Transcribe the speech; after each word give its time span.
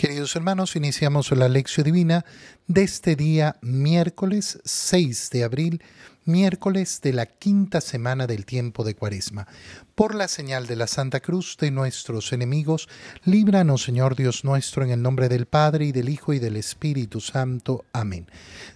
Queridos 0.00 0.34
hermanos, 0.34 0.76
iniciamos 0.76 1.30
la 1.32 1.50
lección 1.50 1.84
divina 1.84 2.24
de 2.66 2.84
este 2.84 3.16
día 3.16 3.56
miércoles 3.60 4.58
6 4.64 5.28
de 5.28 5.44
abril, 5.44 5.82
miércoles 6.24 7.02
de 7.02 7.12
la 7.12 7.26
quinta 7.26 7.82
semana 7.82 8.26
del 8.26 8.46
tiempo 8.46 8.82
de 8.82 8.94
Cuaresma. 8.94 9.46
Por 9.94 10.14
la 10.14 10.28
señal 10.28 10.66
de 10.66 10.76
la 10.76 10.86
Santa 10.86 11.20
Cruz 11.20 11.58
de 11.60 11.70
nuestros 11.70 12.32
enemigos, 12.32 12.88
líbranos, 13.24 13.82
Señor 13.82 14.16
Dios 14.16 14.42
nuestro, 14.42 14.84
en 14.84 14.90
el 14.90 15.02
nombre 15.02 15.28
del 15.28 15.44
Padre 15.44 15.84
y 15.84 15.92
del 15.92 16.08
Hijo 16.08 16.32
y 16.32 16.38
del 16.38 16.56
Espíritu 16.56 17.20
Santo. 17.20 17.84
Amén. 17.92 18.26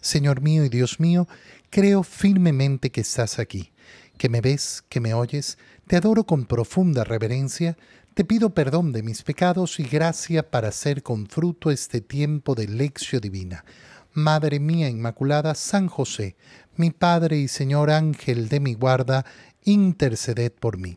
Señor 0.02 0.42
mío 0.42 0.62
y 0.62 0.68
Dios 0.68 1.00
mío, 1.00 1.26
creo 1.70 2.02
firmemente 2.02 2.90
que 2.90 3.00
estás 3.00 3.38
aquí, 3.38 3.72
que 4.18 4.28
me 4.28 4.42
ves, 4.42 4.84
que 4.90 5.00
me 5.00 5.14
oyes, 5.14 5.56
te 5.86 5.96
adoro 5.96 6.24
con 6.24 6.44
profunda 6.44 7.02
reverencia, 7.02 7.78
te 8.14 8.24
pido 8.24 8.54
perdón 8.54 8.92
de 8.92 9.02
mis 9.02 9.24
pecados 9.24 9.80
y 9.80 9.82
gracia 9.82 10.48
para 10.48 10.68
hacer 10.68 11.02
con 11.02 11.26
fruto 11.26 11.72
este 11.72 12.00
tiempo 12.00 12.54
de 12.54 12.68
lección 12.68 13.20
divina. 13.20 13.64
Madre 14.12 14.60
mía 14.60 14.88
Inmaculada, 14.88 15.56
San 15.56 15.88
José, 15.88 16.36
mi 16.76 16.92
Padre 16.92 17.38
y 17.38 17.48
Señor 17.48 17.90
Ángel 17.90 18.48
de 18.48 18.60
mi 18.60 18.74
guarda, 18.74 19.26
interceded 19.64 20.52
por 20.52 20.78
mí. 20.78 20.96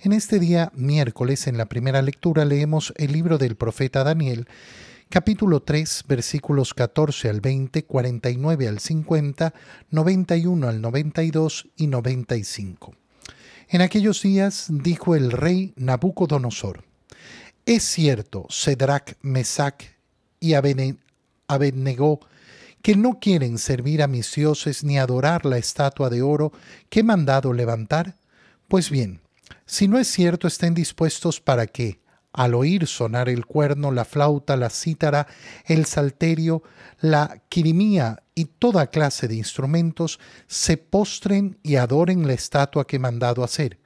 En 0.00 0.12
este 0.12 0.38
día, 0.38 0.70
miércoles, 0.74 1.46
en 1.46 1.56
la 1.56 1.66
primera 1.66 2.02
lectura, 2.02 2.44
leemos 2.44 2.92
el 2.96 3.12
libro 3.12 3.38
del 3.38 3.56
profeta 3.56 4.04
Daniel, 4.04 4.46
capítulo 5.08 5.62
3, 5.62 6.04
versículos 6.06 6.74
14 6.74 7.30
al 7.30 7.40
20, 7.40 7.84
49 7.86 8.68
al 8.68 8.78
50, 8.78 9.54
91 9.90 10.68
al 10.68 10.82
92 10.82 11.68
y 11.76 11.86
95. 11.86 13.01
En 13.72 13.80
aquellos 13.80 14.20
días 14.20 14.66
dijo 14.68 15.16
el 15.16 15.32
rey 15.32 15.72
Nabucodonosor, 15.76 16.84
es 17.64 17.82
cierto, 17.82 18.46
Cedrac, 18.50 19.16
Mesac 19.22 19.96
y 20.40 20.52
Abednego, 20.52 22.20
que 22.82 22.96
no 22.96 23.18
quieren 23.18 23.56
servir 23.56 24.02
a 24.02 24.08
mis 24.08 24.34
dioses 24.34 24.84
ni 24.84 24.98
adorar 24.98 25.46
la 25.46 25.56
estatua 25.56 26.10
de 26.10 26.20
oro 26.20 26.52
que 26.90 27.00
he 27.00 27.02
mandado 27.02 27.54
levantar? 27.54 28.16
Pues 28.68 28.90
bien, 28.90 29.22
si 29.64 29.88
no 29.88 29.98
es 29.98 30.06
cierto, 30.06 30.48
estén 30.48 30.74
dispuestos 30.74 31.40
para 31.40 31.66
que, 31.66 31.98
al 32.32 32.54
oír 32.54 32.86
sonar 32.86 33.28
el 33.28 33.46
cuerno, 33.46 33.92
la 33.92 34.04
flauta, 34.04 34.56
la 34.56 34.70
cítara, 34.70 35.26
el 35.66 35.84
salterio, 35.84 36.62
la 37.00 37.42
quirimía 37.48 38.22
y 38.34 38.46
toda 38.46 38.86
clase 38.86 39.28
de 39.28 39.34
instrumentos, 39.34 40.18
se 40.46 40.76
postren 40.78 41.58
y 41.62 41.76
adoren 41.76 42.26
la 42.26 42.32
estatua 42.32 42.86
que 42.86 42.96
he 42.96 43.00
mandado 43.00 43.44
hacer. 43.44 43.78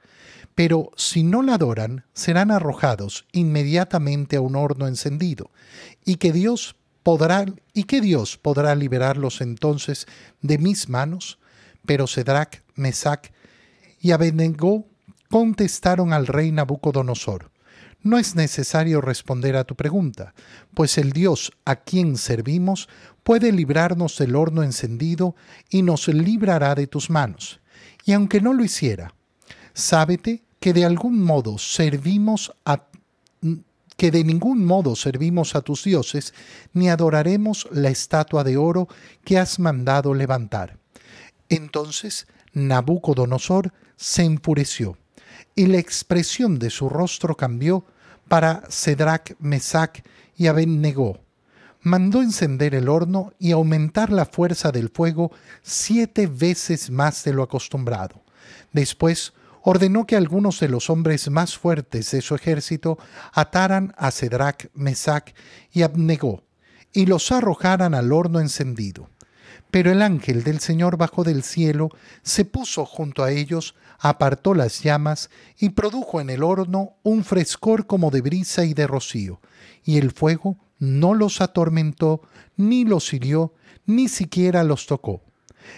Pero 0.55 0.91
si 0.95 1.23
no 1.23 1.43
la 1.43 1.55
adoran, 1.55 2.05
serán 2.13 2.51
arrojados 2.51 3.27
inmediatamente 3.31 4.37
a 4.37 4.41
un 4.41 4.55
horno 4.55 4.87
encendido, 4.87 5.51
y 6.05 6.15
que 6.15 6.31
Dios 6.31 6.75
podrá 7.03 7.45
y 7.73 7.83
que 7.83 8.01
Dios 8.01 8.37
podrá 8.37 8.75
liberarlos 8.75 9.41
entonces 9.41 10.07
de 10.41 10.57
mis 10.57 10.89
manos. 10.89 11.37
Pero 11.85 12.07
Cedrac, 12.07 12.63
Mesac 12.75 13.31
y 14.01 14.11
Abednego 14.11 14.87
contestaron 15.29 16.11
al 16.11 16.27
rey 16.27 16.51
Nabucodonosor 16.51 17.51
no 18.01 18.17
es 18.17 18.35
necesario 18.35 19.01
responder 19.01 19.55
a 19.55 19.63
tu 19.63 19.75
pregunta, 19.75 20.33
pues 20.73 20.97
el 20.97 21.11
Dios 21.11 21.51
a 21.65 21.77
quien 21.77 22.17
servimos 22.17 22.87
puede 23.23 23.51
librarnos 23.51 24.17
del 24.17 24.35
horno 24.35 24.63
encendido 24.63 25.35
y 25.69 25.81
nos 25.81 26.07
librará 26.07 26.75
de 26.75 26.87
tus 26.87 27.09
manos. 27.09 27.59
Y 28.05 28.13
aunque 28.13 28.39
no 28.39 28.53
lo 28.53 28.63
hiciera, 28.63 29.13
sábete 29.73 30.43
que 30.59 30.73
de 30.73 30.85
algún 30.85 31.21
modo 31.21 31.57
servimos 31.57 32.53
a 32.65 32.83
que 33.97 34.11
de 34.11 34.23
ningún 34.23 34.63
modo 34.63 34.95
servimos 34.95 35.55
a 35.55 35.61
tus 35.61 35.83
dioses, 35.83 36.33
ni 36.71 36.87
adoraremos 36.87 37.67
la 37.71 37.89
estatua 37.89 38.43
de 38.43 38.55
oro 38.55 38.87
que 39.23 39.39
has 39.39 39.57
mandado 39.59 40.13
levantar. 40.13 40.77
Entonces 41.49 42.27
Nabucodonosor 42.53 43.73
se 43.95 44.23
enfureció 44.23 44.97
y 45.57 45.65
la 45.65 45.79
expresión 45.79 46.59
de 46.59 46.69
su 46.69 46.87
rostro 46.87 47.35
cambió 47.35 47.83
para 48.27 48.61
Cedrac, 48.69 49.35
Mesac 49.39 50.03
y 50.37 50.45
Abednego. 50.45 51.19
Mandó 51.81 52.21
encender 52.21 52.75
el 52.75 52.87
horno 52.87 53.33
y 53.39 53.53
aumentar 53.53 54.11
la 54.11 54.25
fuerza 54.25 54.71
del 54.71 54.89
fuego 54.89 55.31
siete 55.63 56.27
veces 56.27 56.91
más 56.91 57.23
de 57.23 57.33
lo 57.33 57.41
acostumbrado. 57.41 58.21
Después 58.71 59.33
ordenó 59.63 60.05
que 60.05 60.15
algunos 60.15 60.59
de 60.59 60.69
los 60.69 60.91
hombres 60.91 61.27
más 61.31 61.57
fuertes 61.57 62.11
de 62.11 62.21
su 62.21 62.35
ejército 62.35 62.99
ataran 63.33 63.95
a 63.97 64.11
Cedrac, 64.11 64.69
Mesac 64.75 65.33
y 65.71 65.81
Abednego 65.81 66.43
y 66.93 67.07
los 67.07 67.31
arrojaran 67.31 67.95
al 67.95 68.11
horno 68.11 68.39
encendido. 68.39 69.09
Pero 69.71 69.91
el 69.91 70.03
ángel 70.03 70.43
del 70.43 70.59
Señor 70.59 70.97
bajó 70.97 71.23
del 71.23 71.41
cielo, 71.41 71.89
se 72.21 72.45
puso 72.45 72.85
junto 72.85 73.23
a 73.23 73.31
ellos, 73.31 73.75
apartó 73.99 74.53
las 74.53 74.81
llamas 74.81 75.29
y 75.57 75.69
produjo 75.69 76.21
en 76.21 76.29
el 76.29 76.43
horno 76.43 76.93
un 77.03 77.23
frescor 77.23 77.87
como 77.87 78.11
de 78.11 78.21
brisa 78.21 78.65
y 78.65 78.73
de 78.73 78.87
rocío, 78.87 79.41
y 79.83 79.97
el 79.97 80.11
fuego 80.11 80.57
no 80.79 81.13
los 81.13 81.41
atormentó, 81.41 82.21
ni 82.55 82.85
los 82.85 83.13
hirió, 83.13 83.53
ni 83.85 84.09
siquiera 84.09 84.63
los 84.63 84.85
tocó. 84.85 85.21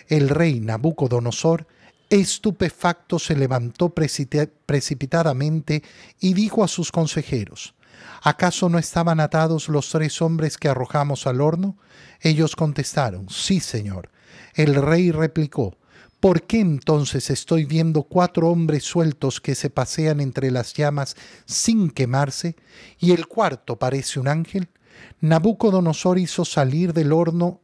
El 0.07 0.29
rey 0.29 0.59
Nabucodonosor, 0.59 1.67
estupefacto, 2.09 3.19
se 3.19 3.35
levantó 3.35 3.93
precipitadamente 3.93 5.83
y 6.19 6.33
dijo 6.33 6.63
a 6.63 6.67
sus 6.67 6.91
consejeros, 6.91 7.75
¿Acaso 8.21 8.69
no 8.69 8.79
estaban 8.79 9.19
atados 9.19 9.69
los 9.69 9.89
tres 9.89 10.21
hombres 10.21 10.57
que 10.57 10.67
arrojamos 10.67 11.27
al 11.27 11.41
horno? 11.41 11.77
Ellos 12.21 12.55
contestaron, 12.55 13.29
Sí, 13.29 13.59
Señor. 13.59 14.09
El 14.55 14.75
rey 14.75 15.11
replicó, 15.11 15.77
¿Por 16.19 16.43
qué 16.43 16.59
entonces 16.59 17.29
estoy 17.29 17.63
viendo 17.63 18.03
cuatro 18.03 18.49
hombres 18.49 18.83
sueltos 18.83 19.39
que 19.39 19.55
se 19.55 19.69
pasean 19.69 20.19
entre 20.19 20.51
las 20.51 20.73
llamas 20.73 21.15
sin 21.45 21.89
quemarse, 21.89 22.57
y 22.99 23.11
el 23.11 23.27
cuarto 23.27 23.79
parece 23.79 24.19
un 24.19 24.27
ángel? 24.27 24.67
Nabucodonosor 25.21 26.19
hizo 26.19 26.43
salir 26.43 26.91
del 26.93 27.13
horno, 27.13 27.61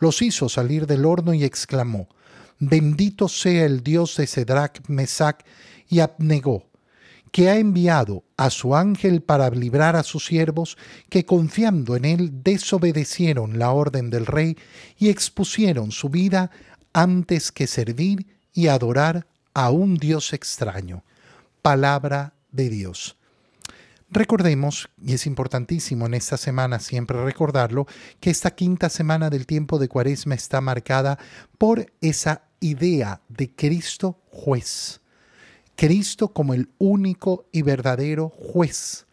los 0.00 0.20
hizo 0.20 0.48
salir 0.48 0.86
del 0.88 1.04
horno 1.04 1.32
y 1.32 1.44
exclamó, 1.44 2.08
Bendito 2.58 3.28
sea 3.28 3.64
el 3.66 3.84
Dios 3.84 4.16
de 4.16 4.26
Cedrac, 4.26 4.82
Mesac 4.88 5.44
y 5.88 6.00
Abnegó, 6.00 6.66
que 7.30 7.48
ha 7.48 7.56
enviado 7.56 8.24
a 8.36 8.50
su 8.50 8.74
ángel 8.74 9.22
para 9.22 9.48
librar 9.50 9.94
a 9.94 10.02
sus 10.02 10.26
siervos 10.26 10.76
que 11.08 11.24
confiando 11.24 11.94
en 11.94 12.04
él 12.04 12.42
desobedecieron 12.42 13.58
la 13.58 13.70
orden 13.70 14.10
del 14.10 14.26
rey 14.26 14.56
y 14.98 15.08
expusieron 15.08 15.92
su 15.92 16.08
vida 16.08 16.50
antes 16.92 17.52
que 17.52 17.66
servir 17.66 18.26
y 18.52 18.68
adorar 18.68 19.26
a 19.54 19.70
un 19.70 19.96
Dios 19.96 20.32
extraño. 20.32 21.02
Palabra 21.62 22.34
de 22.50 22.68
Dios. 22.68 23.16
Recordemos, 24.12 24.88
y 25.00 25.14
es 25.14 25.26
importantísimo 25.26 26.06
en 26.06 26.14
esta 26.14 26.36
semana 26.36 26.80
siempre 26.80 27.24
recordarlo, 27.24 27.86
que 28.18 28.30
esta 28.30 28.50
quinta 28.50 28.88
semana 28.88 29.30
del 29.30 29.46
tiempo 29.46 29.78
de 29.78 29.88
Cuaresma 29.88 30.34
está 30.34 30.60
marcada 30.60 31.16
por 31.58 31.92
esa 32.00 32.42
idea 32.58 33.20
de 33.28 33.54
Cristo 33.54 34.18
juez. 34.30 35.00
Cristo 35.76 36.28
como 36.28 36.54
el 36.54 36.68
único 36.78 37.46
y 37.52 37.62
verdadero 37.62 38.30
juez. 38.30 39.06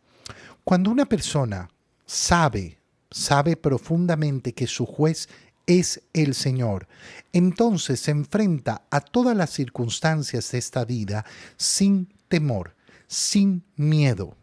Cuando 0.64 0.90
una 0.90 1.06
persona 1.06 1.70
sabe, 2.06 2.80
sabe 3.12 3.56
profundamente 3.56 4.54
que 4.54 4.66
su 4.66 4.86
juez 4.86 5.30
es 5.68 6.02
el 6.14 6.34
Señor, 6.34 6.88
entonces 7.34 8.00
se 8.00 8.12
enfrenta 8.12 8.84
a 8.90 9.02
todas 9.02 9.38
las 9.38 9.52
circunstancias 9.52 10.52
de 10.52 10.58
esta 10.58 10.86
vida 10.86 11.26
sin 11.58 12.12
temor, 12.28 12.76
sin 13.08 13.64
miedo. 13.76 14.36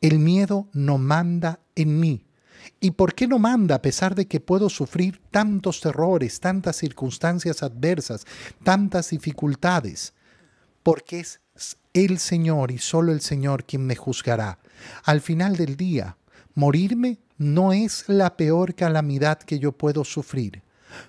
El 0.00 0.18
miedo 0.18 0.68
no 0.72 0.98
manda 0.98 1.60
en 1.74 1.98
mí. 1.98 2.26
¿Y 2.80 2.92
por 2.92 3.14
qué 3.14 3.26
no 3.26 3.38
manda 3.38 3.74
a 3.74 3.82
pesar 3.82 4.14
de 4.14 4.26
que 4.26 4.40
puedo 4.40 4.70
sufrir 4.70 5.20
tantos 5.30 5.80
terrores, 5.80 6.40
tantas 6.40 6.76
circunstancias 6.76 7.62
adversas, 7.62 8.26
tantas 8.62 9.10
dificultades? 9.10 10.14
porque 10.84 11.20
es 11.20 11.40
el 11.94 12.18
Señor 12.18 12.70
y 12.70 12.78
solo 12.78 13.10
el 13.10 13.20
Señor 13.20 13.64
quien 13.64 13.84
me 13.84 13.96
juzgará. 13.96 14.60
Al 15.02 15.20
final 15.20 15.56
del 15.56 15.76
día, 15.76 16.16
morirme 16.54 17.18
no 17.38 17.72
es 17.72 18.04
la 18.08 18.36
peor 18.36 18.74
calamidad 18.74 19.38
que 19.38 19.58
yo 19.58 19.72
puedo 19.72 20.04
sufrir. 20.04 20.63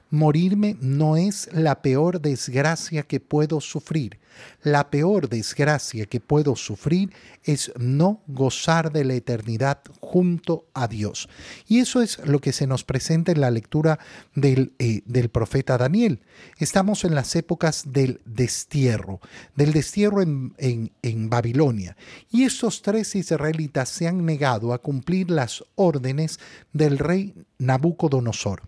Morirme 0.10 0.78
no 0.82 1.18
es 1.18 1.50
la 1.52 1.82
peor 1.82 2.22
desgracia 2.22 3.04
que 3.04 3.20
puedo 3.20 3.60
sufrir. 3.62 4.20
La 4.64 4.90
peor 4.90 5.30
desgracia 5.30 6.06
que 6.06 6.20
puedo 6.20 6.56
sufrir 6.56 7.14
es 7.44 7.72
no 7.78 8.22
gozar 8.28 8.92
de 8.92 9.06
la 9.06 9.14
eternidad 9.14 9.80
junto 10.00 10.66
a 10.74 10.88
Dios. 10.88 11.30
Y 11.68 11.80
eso 11.80 12.02
es 12.02 12.20
lo 12.26 12.40
que 12.40 12.52
se 12.52 12.68
nos 12.68 12.84
presenta 12.84 13.32
en 13.32 13.42
la 13.42 13.52
lectura 13.52 14.00
del, 14.34 14.74
eh, 14.80 15.02
del 15.06 15.30
profeta 15.30 15.78
Daniel. 15.78 16.22
Estamos 16.58 17.04
en 17.04 17.16
las 17.16 17.36
épocas 17.36 17.84
del 17.92 18.22
destierro, 18.26 19.20
del 19.56 19.74
destierro 19.74 20.22
en, 20.22 20.54
en, 20.58 20.92
en 21.02 21.30
Babilonia. 21.30 21.96
Y 22.32 22.44
estos 22.44 22.82
tres 22.82 23.16
israelitas 23.16 23.90
se 23.90 24.08
han 24.08 24.26
negado 24.26 24.74
a 24.74 24.82
cumplir 24.82 25.30
las 25.30 25.64
órdenes 25.76 26.40
del 26.74 26.98
rey 26.98 27.34
Nabucodonosor 27.58 28.64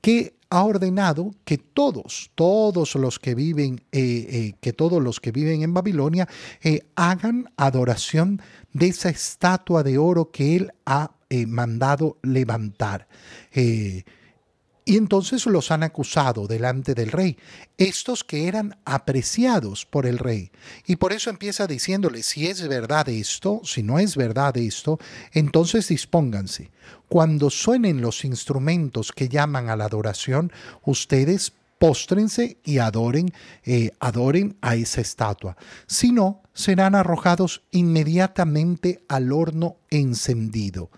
que 0.00 0.34
ha 0.50 0.64
ordenado 0.64 1.32
que 1.44 1.58
todos, 1.58 2.30
todos 2.34 2.96
los 2.96 3.18
que 3.18 3.34
viven, 3.34 3.82
eh, 3.92 4.26
eh, 4.28 4.54
que 4.60 4.72
todos 4.72 5.00
los 5.02 5.20
que 5.20 5.30
viven 5.30 5.62
en 5.62 5.72
Babilonia 5.72 6.28
eh, 6.62 6.80
hagan 6.96 7.52
adoración 7.56 8.42
de 8.72 8.88
esa 8.88 9.10
estatua 9.10 9.84
de 9.84 9.96
oro 9.98 10.30
que 10.30 10.56
él 10.56 10.72
ha 10.84 11.12
mandado 11.46 12.18
levantar. 12.22 13.06
Y 14.90 14.96
entonces 14.96 15.46
los 15.46 15.70
han 15.70 15.84
acusado 15.84 16.48
delante 16.48 16.96
del 16.96 17.12
rey, 17.12 17.36
estos 17.78 18.24
que 18.24 18.48
eran 18.48 18.76
apreciados 18.84 19.86
por 19.86 20.04
el 20.04 20.18
rey. 20.18 20.50
Y 20.84 20.96
por 20.96 21.12
eso 21.12 21.30
empieza 21.30 21.68
diciéndole, 21.68 22.24
si 22.24 22.48
es 22.48 22.66
verdad 22.66 23.08
esto, 23.08 23.60
si 23.62 23.84
no 23.84 24.00
es 24.00 24.16
verdad 24.16 24.56
esto, 24.56 24.98
entonces 25.32 25.86
dispónganse. 25.86 26.72
Cuando 27.08 27.50
suenen 27.50 28.00
los 28.00 28.24
instrumentos 28.24 29.12
que 29.12 29.28
llaman 29.28 29.68
a 29.68 29.76
la 29.76 29.84
adoración, 29.84 30.50
ustedes 30.82 31.52
póstrense 31.78 32.58
y 32.64 32.78
adoren, 32.78 33.32
eh, 33.62 33.92
adoren 34.00 34.56
a 34.60 34.74
esa 34.74 35.02
estatua. 35.02 35.56
Si 35.86 36.10
no, 36.10 36.42
serán 36.52 36.96
arrojados 36.96 37.62
inmediatamente 37.70 39.04
al 39.06 39.30
horno 39.30 39.76
encendido. 39.88 40.90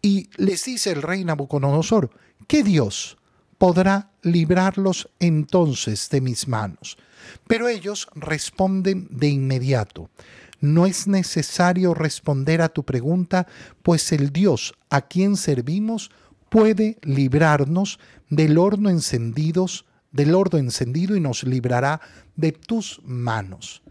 Y 0.00 0.30
les 0.36 0.64
dice 0.64 0.92
el 0.92 1.02
rey 1.02 1.24
Nabucodonosor, 1.24 2.10
¿qué 2.46 2.62
Dios 2.62 3.16
podrá 3.58 4.10
librarlos 4.22 5.08
entonces 5.18 6.08
de 6.10 6.20
mis 6.20 6.48
manos? 6.48 6.98
Pero 7.46 7.68
ellos 7.68 8.08
responden 8.14 9.08
de 9.10 9.28
inmediato. 9.28 10.10
No 10.60 10.86
es 10.86 11.06
necesario 11.06 11.94
responder 11.94 12.62
a 12.62 12.68
tu 12.68 12.84
pregunta, 12.84 13.46
pues 13.82 14.12
el 14.12 14.32
Dios 14.32 14.74
a 14.88 15.02
quien 15.02 15.36
servimos 15.36 16.10
puede 16.48 16.98
librarnos 17.02 17.98
del 18.30 18.58
horno 18.58 18.88
encendidos, 18.88 19.84
del 20.12 20.34
horno 20.34 20.58
encendido 20.58 21.16
y 21.16 21.20
nos 21.20 21.44
librará 21.44 22.00
de 22.36 22.52
tus 22.52 23.00
manos. 23.04 23.82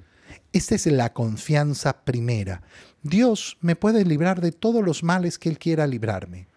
Esta 0.53 0.75
es 0.75 0.85
la 0.87 1.13
confianza 1.13 2.03
primera. 2.03 2.61
Dios 3.03 3.57
me 3.61 3.75
puede 3.75 4.05
librar 4.05 4.41
de 4.41 4.51
todos 4.51 4.83
los 4.83 5.03
males 5.03 5.37
que 5.37 5.49
Él 5.49 5.59
quiera 5.59 5.85
librarme. 5.85 6.47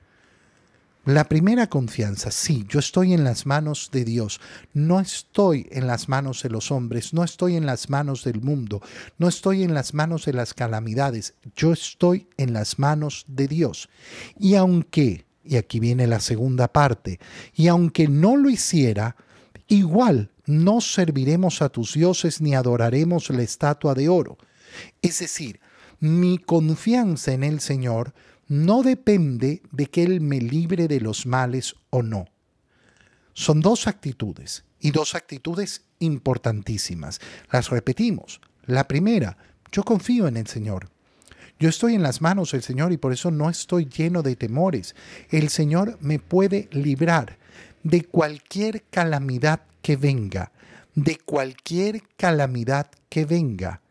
La 1.08 1.24
primera 1.24 1.70
confianza, 1.70 2.30
sí, 2.30 2.66
yo 2.68 2.80
estoy 2.80 3.14
en 3.14 3.24
las 3.24 3.46
manos 3.46 3.88
de 3.90 4.04
Dios, 4.04 4.42
no 4.74 5.00
estoy 5.00 5.66
en 5.70 5.86
las 5.86 6.10
manos 6.10 6.42
de 6.42 6.50
los 6.50 6.70
hombres, 6.70 7.14
no 7.14 7.24
estoy 7.24 7.56
en 7.56 7.64
las 7.64 7.88
manos 7.88 8.24
del 8.24 8.42
mundo, 8.42 8.82
no 9.16 9.26
estoy 9.26 9.62
en 9.62 9.72
las 9.72 9.94
manos 9.94 10.26
de 10.26 10.34
las 10.34 10.52
calamidades, 10.52 11.32
yo 11.56 11.72
estoy 11.72 12.26
en 12.36 12.52
las 12.52 12.78
manos 12.78 13.24
de 13.26 13.48
Dios. 13.48 13.88
Y 14.38 14.56
aunque, 14.56 15.24
y 15.42 15.56
aquí 15.56 15.80
viene 15.80 16.06
la 16.06 16.20
segunda 16.20 16.70
parte, 16.70 17.20
y 17.54 17.68
aunque 17.68 18.06
no 18.06 18.36
lo 18.36 18.50
hiciera, 18.50 19.16
igual 19.66 20.30
no 20.44 20.82
serviremos 20.82 21.62
a 21.62 21.70
tus 21.70 21.94
dioses 21.94 22.42
ni 22.42 22.54
adoraremos 22.54 23.30
la 23.30 23.40
estatua 23.40 23.94
de 23.94 24.10
oro. 24.10 24.36
Es 25.00 25.20
decir, 25.20 25.58
mi 26.00 26.36
confianza 26.36 27.32
en 27.32 27.44
el 27.44 27.60
Señor 27.60 28.12
no 28.48 28.82
depende 28.82 29.62
de 29.70 29.86
que 29.86 30.02
Él 30.02 30.20
me 30.20 30.40
libre 30.40 30.88
de 30.88 31.00
los 31.00 31.26
males 31.26 31.76
o 31.90 32.02
no. 32.02 32.26
Son 33.34 33.60
dos 33.60 33.86
actitudes 33.86 34.64
y 34.80 34.90
dos 34.90 35.14
actitudes 35.14 35.82
importantísimas. 36.00 37.20
Las 37.52 37.70
repetimos. 37.70 38.40
La 38.66 38.88
primera, 38.88 39.36
yo 39.70 39.84
confío 39.84 40.26
en 40.26 40.36
el 40.36 40.46
Señor. 40.46 40.90
Yo 41.60 41.68
estoy 41.68 41.94
en 41.94 42.02
las 42.02 42.20
manos 42.20 42.52
del 42.52 42.62
Señor 42.62 42.92
y 42.92 42.96
por 42.96 43.12
eso 43.12 43.30
no 43.30 43.50
estoy 43.50 43.86
lleno 43.86 44.22
de 44.22 44.36
temores. 44.36 44.94
El 45.30 45.48
Señor 45.50 45.98
me 46.00 46.18
puede 46.18 46.68
librar 46.72 47.38
de 47.82 48.04
cualquier 48.04 48.84
calamidad 48.84 49.62
que 49.82 49.96
venga, 49.96 50.52
de 50.94 51.18
cualquier 51.18 52.02
calamidad 52.16 52.90
que 53.08 53.24
venga. 53.24 53.82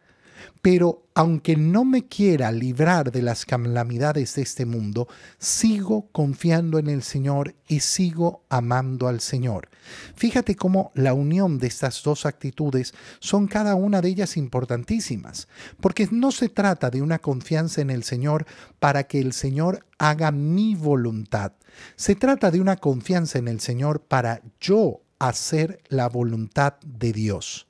Pero 0.61 1.03
aunque 1.13 1.55
no 1.55 1.85
me 1.85 2.05
quiera 2.05 2.51
librar 2.51 3.11
de 3.11 3.21
las 3.21 3.45
calamidades 3.45 4.35
de 4.35 4.41
este 4.41 4.65
mundo, 4.65 5.07
sigo 5.39 6.09
confiando 6.11 6.77
en 6.77 6.89
el 6.89 7.03
Señor 7.03 7.55
y 7.67 7.79
sigo 7.79 8.43
amando 8.49 9.07
al 9.07 9.19
Señor. 9.19 9.69
Fíjate 10.15 10.55
cómo 10.55 10.91
la 10.93 11.13
unión 11.13 11.57
de 11.57 11.67
estas 11.67 12.03
dos 12.03 12.25
actitudes 12.25 12.93
son 13.19 13.47
cada 13.47 13.75
una 13.75 14.01
de 14.01 14.09
ellas 14.09 14.37
importantísimas, 14.37 15.47
porque 15.79 16.07
no 16.11 16.31
se 16.31 16.49
trata 16.49 16.89
de 16.89 17.01
una 17.01 17.19
confianza 17.19 17.81
en 17.81 17.89
el 17.89 18.03
Señor 18.03 18.45
para 18.79 19.05
que 19.05 19.19
el 19.19 19.33
Señor 19.33 19.85
haga 19.97 20.31
mi 20.31 20.75
voluntad. 20.75 21.53
Se 21.95 22.15
trata 22.15 22.51
de 22.51 22.61
una 22.61 22.75
confianza 22.77 23.39
en 23.39 23.47
el 23.47 23.59
Señor 23.59 24.01
para 24.01 24.41
yo 24.59 25.01
hacer 25.19 25.81
la 25.89 26.09
voluntad 26.09 26.75
de 26.85 27.11
Dios, 27.11 27.67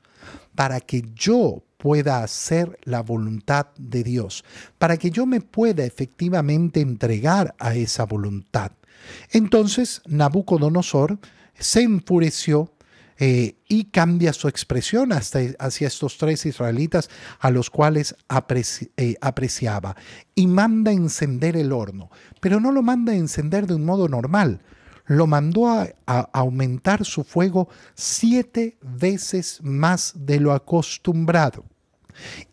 para 0.55 0.81
que 0.81 1.03
yo 1.15 1.63
pueda 1.87 2.21
hacer 2.21 2.77
la 2.83 3.01
voluntad 3.01 3.67
de 3.77 4.03
Dios, 4.03 4.43
para 4.77 4.97
que 4.97 5.09
yo 5.09 5.25
me 5.25 5.39
pueda 5.39 5.85
efectivamente 5.85 6.81
entregar 6.81 7.55
a 7.59 7.75
esa 7.75 8.03
voluntad. 8.03 8.73
Entonces 9.31 10.01
Nabucodonosor 10.05 11.17
se 11.57 11.83
enfureció 11.83 12.73
eh, 13.19 13.55
y 13.69 13.85
cambia 13.85 14.33
su 14.33 14.49
expresión 14.49 15.13
hasta, 15.13 15.39
hacia 15.59 15.87
estos 15.87 16.17
tres 16.17 16.45
israelitas 16.45 17.09
a 17.39 17.51
los 17.51 17.69
cuales 17.69 18.17
eh, 18.97 19.15
apreciaba 19.21 19.95
y 20.35 20.45
manda 20.45 20.91
encender 20.91 21.55
el 21.55 21.71
horno, 21.71 22.11
pero 22.41 22.59
no 22.59 22.73
lo 22.73 22.81
manda 22.81 23.15
encender 23.15 23.65
de 23.65 23.75
un 23.75 23.85
modo 23.85 24.09
normal, 24.09 24.59
lo 25.05 25.25
mandó 25.25 25.69
a, 25.69 25.87
aumentar 26.05 27.05
su 27.05 27.23
fuego 27.23 27.69
siete 27.95 28.77
veces 28.81 29.59
más 29.63 30.11
de 30.17 30.41
lo 30.41 30.51
acostumbrado. 30.51 31.63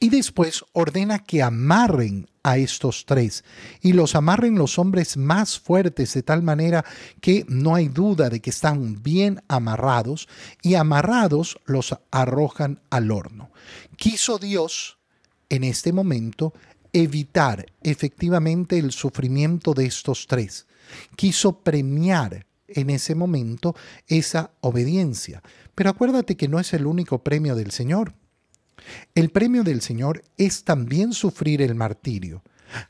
Y 0.01 0.09
después 0.11 0.65
ordena 0.73 1.19
que 1.19 1.43
amarren 1.43 2.29
a 2.43 2.59
estos 2.59 3.07
tres 3.07 3.45
y 3.81 3.95
los 3.95 4.15
amarren 4.15 4.57
los 4.57 4.79
hombres 4.79 5.17
más 5.17 5.59
fuertes 5.59 6.13
de 6.15 6.23
tal 6.23 6.43
manera 6.43 6.85
que 7.21 7.45
no 7.49 7.75
hay 7.75 7.89
duda 7.89 8.29
de 8.29 8.41
que 8.41 8.51
están 8.51 9.03
bien 9.03 9.43
amarrados 9.49 10.29
y 10.63 10.75
amarrados 10.75 11.59
los 11.65 11.97
arrojan 12.11 12.81
al 12.91 13.11
horno. 13.11 13.51
Quiso 13.97 14.39
Dios 14.39 14.99
en 15.49 15.65
este 15.65 15.93
momento 15.93 16.53
evitar 16.93 17.67
efectivamente 17.83 18.79
el 18.79 18.93
sufrimiento 18.93 19.73
de 19.73 19.87
estos 19.87 20.27
tres 20.27 20.67
quiso 21.17 21.61
premiar 21.61 22.47
en 22.69 22.91
ese 22.91 23.15
momento 23.15 23.75
esa 24.07 24.53
obediencia. 24.61 25.43
Pero 25.75 25.91
acuérdate 25.91 26.37
que 26.37 26.49
no 26.49 26.61
es 26.61 26.73
el 26.75 26.87
único 26.87 27.23
premio 27.23 27.55
del 27.55 27.71
Señor. 27.71 28.15
El 29.15 29.31
premio 29.31 29.63
del 29.63 29.81
Señor 29.81 30.23
es 30.37 30.65
también 30.65 31.13
sufrir 31.13 31.63
el 31.63 31.75
martirio. 31.75 32.43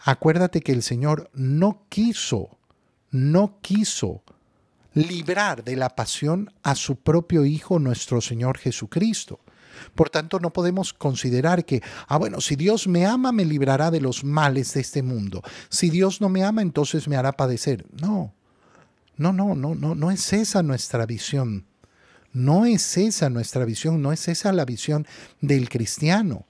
Acuérdate 0.04 0.60
que 0.60 0.72
el 0.72 0.82
Señor 0.82 1.30
no 1.34 1.86
quiso, 1.88 2.58
no 3.10 3.58
quiso 3.60 4.22
librar 4.94 5.64
de 5.64 5.76
la 5.76 5.90
pasión 5.90 6.52
a 6.62 6.74
su 6.74 6.96
propio 6.96 7.44
Hijo, 7.44 7.78
nuestro 7.78 8.20
Señor 8.20 8.58
Jesucristo. 8.58 9.40
Por 9.94 10.08
tanto, 10.08 10.38
no 10.38 10.52
podemos 10.52 10.92
considerar 10.92 11.64
que, 11.64 11.82
ah, 12.06 12.16
bueno, 12.16 12.40
si 12.40 12.56
Dios 12.56 12.86
me 12.86 13.06
ama, 13.06 13.32
me 13.32 13.44
librará 13.44 13.90
de 13.90 14.00
los 14.00 14.22
males 14.24 14.74
de 14.74 14.80
este 14.80 15.02
mundo. 15.02 15.42
Si 15.68 15.90
Dios 15.90 16.20
no 16.20 16.28
me 16.28 16.44
ama, 16.44 16.62
entonces 16.62 17.08
me 17.08 17.16
hará 17.16 17.32
padecer. 17.32 17.84
No, 18.00 18.32
no, 19.16 19.32
no, 19.32 19.54
no, 19.54 19.74
no, 19.74 19.94
no 19.94 20.10
es 20.10 20.32
esa 20.32 20.62
nuestra 20.62 21.06
visión. 21.06 21.66
No 22.34 22.66
es 22.66 22.98
esa 22.98 23.30
nuestra 23.30 23.64
visión, 23.64 24.02
no 24.02 24.12
es 24.12 24.28
esa 24.28 24.52
la 24.52 24.64
visión 24.64 25.06
del 25.40 25.70
cristiano. 25.70 26.46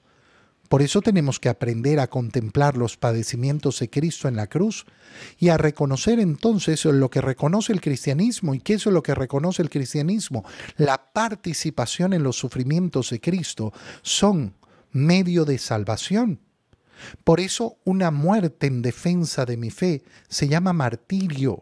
Por 0.67 0.81
eso 0.81 1.01
tenemos 1.01 1.39
que 1.39 1.47
aprender 1.47 1.99
a 1.99 2.07
contemplar 2.07 2.75
los 2.75 2.97
padecimientos 2.97 3.79
de 3.79 3.89
Cristo 3.89 4.27
en 4.27 4.35
la 4.35 4.47
cruz 4.47 4.85
y 5.37 5.49
a 5.49 5.57
reconocer 5.57 6.19
entonces 6.19 6.83
lo 6.85 7.09
que 7.11 7.21
reconoce 7.21 7.71
el 7.71 7.81
cristianismo. 7.81 8.55
¿Y 8.55 8.59
qué 8.59 8.73
es 8.73 8.85
lo 8.87 9.03
que 9.03 9.13
reconoce 9.13 9.61
el 9.61 9.69
cristianismo? 9.69 10.43
La 10.75 11.13
participación 11.13 12.13
en 12.13 12.23
los 12.23 12.35
sufrimientos 12.35 13.11
de 13.11 13.21
Cristo 13.21 13.71
son 14.01 14.55
medio 14.91 15.45
de 15.45 15.59
salvación. 15.59 16.39
Por 17.23 17.39
eso 17.39 17.77
una 17.83 18.09
muerte 18.09 18.65
en 18.65 18.81
defensa 18.81 19.45
de 19.45 19.57
mi 19.57 19.69
fe 19.69 20.03
se 20.29 20.47
llama 20.47 20.73
martirio. 20.73 21.61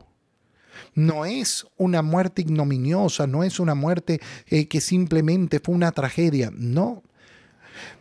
No 0.95 1.25
es 1.25 1.65
una 1.77 2.01
muerte 2.01 2.41
ignominiosa, 2.41 3.27
no 3.27 3.43
es 3.43 3.59
una 3.59 3.75
muerte 3.75 4.19
eh, 4.47 4.67
que 4.67 4.81
simplemente 4.81 5.59
fue 5.59 5.75
una 5.75 5.91
tragedia, 5.91 6.51
no. 6.53 7.03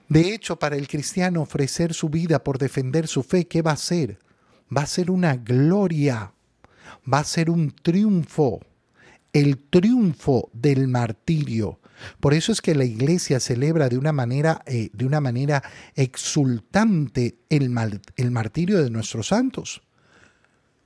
De 0.09 0.35
hecho, 0.35 0.59
para 0.59 0.77
el 0.77 0.89
cristiano 0.89 1.43
ofrecer 1.43 1.95
su 1.95 2.09
vida 2.09 2.45
por 2.45 2.59
defender 2.59 3.09
su 3.09 3.23
fe, 3.23 3.47
¿qué 3.47 3.63
va 3.63 3.73
a 3.73 3.77
ser? 3.77 4.19
Va 4.75 4.83
a 4.83 4.87
ser 4.87 5.11
una 5.11 5.37
gloria, 5.37 6.33
va 7.11 7.21
a 7.21 7.25
ser 7.25 7.51
un 7.51 7.71
triunfo, 7.71 8.61
el 9.33 9.59
triunfo 9.59 10.51
del 10.53 10.89
martirio. 10.89 11.79
Por 12.21 12.35
eso 12.35 12.53
es 12.53 12.61
que 12.61 12.75
la 12.75 12.85
iglesia 12.85 13.41
celebra 13.41 13.89
de 13.89 13.97
una 13.97 14.13
manera, 14.13 14.63
eh, 14.67 14.91
de 14.93 15.07
una 15.07 15.21
manera 15.21 15.63
exultante 15.95 17.37
el, 17.49 17.75
el 18.17 18.31
martirio 18.31 18.83
de 18.83 18.91
nuestros 18.91 19.29
santos. 19.29 19.83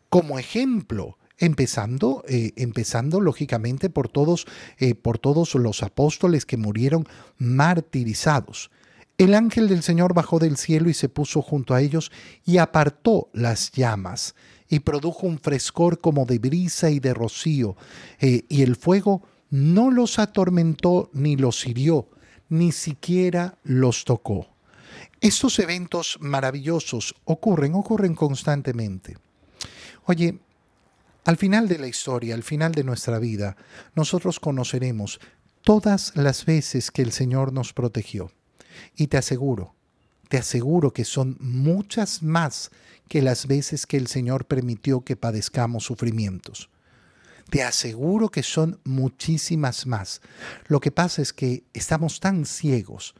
Como 0.08 0.38
ejemplo, 0.38 1.18
empezando, 1.38 2.24
eh, 2.28 2.52
empezando 2.56 3.20
lógicamente 3.20 3.90
por 3.90 4.08
todos, 4.08 4.46
eh, 4.78 4.94
por 4.94 5.18
todos 5.18 5.54
los 5.54 5.82
apóstoles 5.82 6.46
que 6.46 6.56
murieron 6.56 7.06
martirizados. 7.38 8.70
El 9.18 9.34
ángel 9.34 9.68
del 9.68 9.82
Señor 9.82 10.12
bajó 10.12 10.38
del 10.38 10.56
cielo 10.56 10.90
y 10.90 10.94
se 10.94 11.08
puso 11.08 11.40
junto 11.40 11.74
a 11.74 11.80
ellos 11.80 12.12
y 12.44 12.58
apartó 12.58 13.30
las 13.32 13.72
llamas 13.72 14.34
y 14.68 14.80
produjo 14.80 15.26
un 15.26 15.38
frescor 15.38 16.00
como 16.00 16.26
de 16.26 16.38
brisa 16.38 16.90
y 16.90 17.00
de 17.00 17.14
rocío, 17.14 17.76
eh, 18.20 18.42
y 18.48 18.62
el 18.62 18.76
fuego 18.76 19.22
no 19.50 19.90
los 19.90 20.18
atormentó 20.18 21.08
ni 21.12 21.36
los 21.36 21.66
hirió, 21.66 22.08
ni 22.48 22.72
siquiera 22.72 23.58
los 23.62 24.04
tocó. 24.04 24.48
Estos 25.20 25.58
eventos 25.60 26.18
maravillosos 26.20 27.14
ocurren, 27.24 27.74
ocurren 27.74 28.14
constantemente. 28.14 29.16
Oye, 30.04 30.38
al 31.26 31.36
final 31.36 31.66
de 31.66 31.78
la 31.78 31.88
historia, 31.88 32.36
al 32.36 32.44
final 32.44 32.72
de 32.72 32.84
nuestra 32.84 33.18
vida, 33.18 33.56
nosotros 33.96 34.38
conoceremos 34.38 35.18
todas 35.62 36.12
las 36.14 36.44
veces 36.44 36.92
que 36.92 37.02
el 37.02 37.10
Señor 37.10 37.52
nos 37.52 37.72
protegió. 37.72 38.30
Y 38.94 39.08
te 39.08 39.18
aseguro, 39.18 39.74
te 40.28 40.38
aseguro 40.38 40.92
que 40.92 41.04
son 41.04 41.36
muchas 41.40 42.22
más 42.22 42.70
que 43.08 43.22
las 43.22 43.48
veces 43.48 43.86
que 43.86 43.96
el 43.96 44.06
Señor 44.06 44.44
permitió 44.44 45.00
que 45.00 45.16
padezcamos 45.16 45.84
sufrimientos. 45.84 46.70
Te 47.50 47.64
aseguro 47.64 48.28
que 48.28 48.44
son 48.44 48.78
muchísimas 48.84 49.84
más. 49.84 50.20
Lo 50.68 50.78
que 50.78 50.92
pasa 50.92 51.22
es 51.22 51.32
que 51.32 51.64
estamos 51.72 52.20
tan 52.20 52.46
ciegos, 52.46 53.16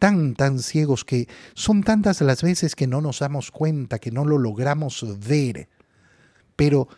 tan, 0.00 0.34
tan 0.34 0.58
ciegos 0.58 1.04
que 1.04 1.28
son 1.54 1.84
tantas 1.84 2.20
las 2.20 2.42
veces 2.42 2.74
que 2.74 2.88
no 2.88 3.00
nos 3.00 3.20
damos 3.20 3.52
cuenta, 3.52 4.00
que 4.00 4.10
no 4.10 4.24
lo 4.24 4.38
logramos 4.38 5.04
ver. 5.20 5.68
Pero 6.56 6.88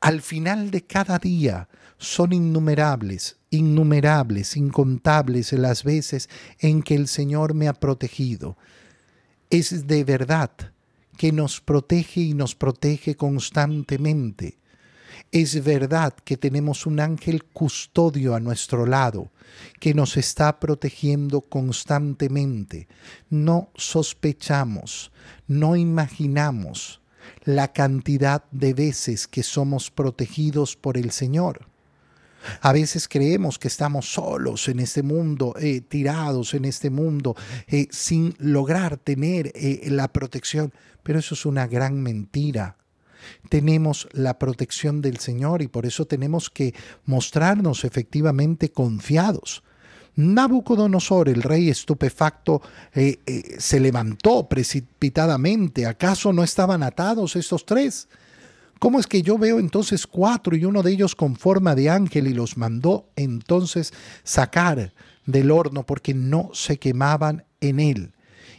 al 0.00 0.22
final 0.22 0.70
de 0.70 0.82
cada 0.82 1.18
día 1.18 1.68
son 1.98 2.32
innumerables, 2.32 3.36
innumerables, 3.50 4.56
incontables 4.56 5.52
las 5.52 5.84
veces 5.84 6.28
en 6.58 6.82
que 6.82 6.94
el 6.94 7.06
Señor 7.06 7.52
me 7.52 7.68
ha 7.68 7.74
protegido. 7.74 8.56
Es 9.50 9.86
de 9.86 10.04
verdad 10.04 10.50
que 11.18 11.32
nos 11.32 11.60
protege 11.60 12.22
y 12.22 12.34
nos 12.34 12.54
protege 12.54 13.14
constantemente. 13.14 14.58
Es 15.32 15.62
verdad 15.62 16.14
que 16.24 16.38
tenemos 16.38 16.86
un 16.86 16.98
ángel 16.98 17.44
custodio 17.44 18.34
a 18.34 18.40
nuestro 18.40 18.86
lado, 18.86 19.30
que 19.78 19.92
nos 19.92 20.16
está 20.16 20.58
protegiendo 20.58 21.42
constantemente. 21.42 22.88
No 23.28 23.70
sospechamos, 23.74 25.12
no 25.46 25.76
imaginamos, 25.76 26.99
la 27.44 27.72
cantidad 27.72 28.44
de 28.50 28.74
veces 28.74 29.26
que 29.26 29.42
somos 29.42 29.90
protegidos 29.90 30.76
por 30.76 30.96
el 30.96 31.10
Señor. 31.10 31.66
A 32.62 32.72
veces 32.72 33.08
creemos 33.08 33.58
que 33.58 33.68
estamos 33.68 34.12
solos 34.12 34.68
en 34.68 34.80
este 34.80 35.02
mundo, 35.02 35.54
eh, 35.60 35.80
tirados 35.82 36.54
en 36.54 36.64
este 36.64 36.90
mundo, 36.90 37.36
eh, 37.68 37.86
sin 37.90 38.34
lograr 38.38 38.96
tener 38.96 39.52
eh, 39.54 39.88
la 39.90 40.08
protección, 40.08 40.72
pero 41.02 41.18
eso 41.18 41.34
es 41.34 41.44
una 41.44 41.66
gran 41.66 42.02
mentira. 42.02 42.76
Tenemos 43.50 44.08
la 44.12 44.38
protección 44.38 45.02
del 45.02 45.18
Señor 45.18 45.60
y 45.60 45.68
por 45.68 45.84
eso 45.84 46.06
tenemos 46.06 46.48
que 46.48 46.74
mostrarnos 47.04 47.84
efectivamente 47.84 48.72
confiados. 48.72 49.62
Nabucodonosor, 50.16 51.28
el 51.28 51.42
rey 51.42 51.70
estupefacto, 51.70 52.62
eh, 52.94 53.18
eh, 53.26 53.56
se 53.58 53.80
levantó 53.80 54.48
precipitadamente. 54.48 55.86
¿Acaso 55.86 56.32
no 56.32 56.42
estaban 56.42 56.82
atados 56.82 57.36
estos 57.36 57.64
tres? 57.64 58.08
¿Cómo 58.78 58.98
es 58.98 59.06
que 59.06 59.22
yo 59.22 59.36
veo 59.36 59.58
entonces 59.58 60.06
cuatro 60.06 60.56
y 60.56 60.64
uno 60.64 60.82
de 60.82 60.92
ellos 60.92 61.14
con 61.14 61.36
forma 61.36 61.74
de 61.74 61.90
ángel 61.90 62.26
y 62.26 62.34
los 62.34 62.56
mandó 62.56 63.10
entonces 63.14 63.92
sacar 64.24 64.94
del 65.26 65.50
horno 65.50 65.84
porque 65.84 66.14
no 66.14 66.50
se 66.54 66.78
quemaban 66.78 67.44
en 67.60 67.78
él? 67.78 68.12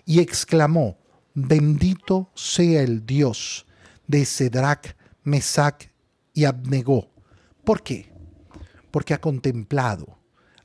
Y 0.06 0.20
exclamó, 0.20 0.98
bendito 1.34 2.30
sea 2.36 2.82
el 2.82 3.06
Dios 3.06 3.66
de 4.08 4.26
Cedrac, 4.26 4.96
Mesac 5.24 5.92
y 6.34 6.46
Abnegó. 6.46 7.10
¿Por 7.64 7.82
qué? 7.82 8.12
Porque 8.92 9.14
ha 9.14 9.22
contemplado 9.22 10.21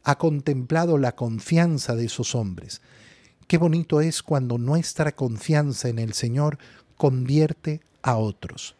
ha 0.07 0.19
contemplado 0.19 0.99
la 0.99 1.17
confianza 1.17 1.97
de 1.97 2.05
esos 2.05 2.37
hombres. 2.37 2.81
Qué 3.49 3.59
bonito 3.59 4.01
es 4.01 4.23
cuando 4.23 4.57
nuestra 4.57 5.11
confianza 5.11 5.89
en 5.89 5.99
el 5.99 6.13
Señor 6.13 6.59
convierte 6.97 7.81
a 8.03 8.17
otros. 8.17 8.77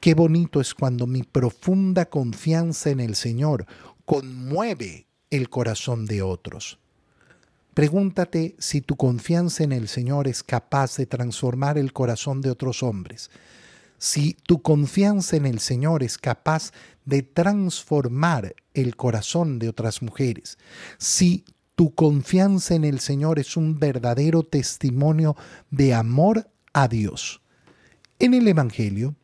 Qué 0.00 0.14
bonito 0.14 0.60
es 0.60 0.74
cuando 0.74 1.06
mi 1.06 1.22
profunda 1.22 2.06
confianza 2.06 2.90
en 2.90 2.98
el 2.98 3.14
Señor 3.14 3.64
conmueve 4.04 5.06
el 5.30 5.48
corazón 5.50 6.04
de 6.04 6.22
otros. 6.22 6.80
Pregúntate 7.72 8.56
si 8.58 8.80
tu 8.80 8.96
confianza 8.96 9.62
en 9.62 9.70
el 9.70 9.86
Señor 9.86 10.26
es 10.26 10.42
capaz 10.42 10.96
de 10.96 11.06
transformar 11.06 11.78
el 11.78 11.92
corazón 11.92 12.40
de 12.40 12.50
otros 12.50 12.82
hombres. 12.82 13.30
Si 13.98 14.36
tu 14.46 14.60
confianza 14.62 15.36
en 15.36 15.46
el 15.46 15.58
Señor 15.58 16.02
es 16.02 16.18
capaz 16.18 16.72
de 17.04 17.22
transformar 17.22 18.54
el 18.74 18.96
corazón 18.96 19.58
de 19.58 19.68
otras 19.68 20.02
mujeres, 20.02 20.58
si 20.98 21.44
tu 21.74 21.94
confianza 21.94 22.74
en 22.74 22.84
el 22.84 23.00
Señor 23.00 23.38
es 23.38 23.56
un 23.56 23.78
verdadero 23.78 24.42
testimonio 24.42 25.36
de 25.70 25.94
amor 25.94 26.50
a 26.72 26.88
Dios. 26.88 27.42
En 28.18 28.34
el 28.34 28.48
Evangelio, 28.48 29.14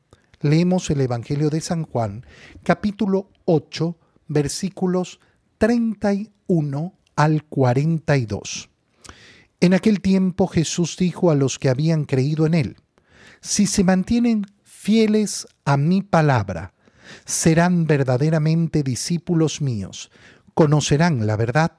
leemos 0.40 0.90
el 0.90 1.00
Evangelio 1.00 1.50
de 1.50 1.60
San 1.60 1.84
Juan, 1.84 2.26
capítulo 2.62 3.30
8, 3.46 3.96
versículos 4.28 5.20
31 5.58 6.94
al 7.16 7.44
42. 7.44 8.68
En 9.60 9.74
aquel 9.74 10.00
tiempo 10.00 10.46
Jesús 10.46 10.96
dijo 10.98 11.30
a 11.30 11.34
los 11.34 11.58
que 11.58 11.68
habían 11.68 12.04
creído 12.04 12.46
en 12.46 12.54
él, 12.54 12.76
si 13.40 13.66
se 13.66 13.84
mantienen 13.84 14.46
fieles 14.82 15.46
a 15.64 15.76
mi 15.76 16.02
palabra, 16.02 16.74
serán 17.24 17.86
verdaderamente 17.86 18.82
discípulos 18.82 19.60
míos, 19.60 20.10
conocerán 20.54 21.24
la 21.24 21.36
verdad 21.36 21.70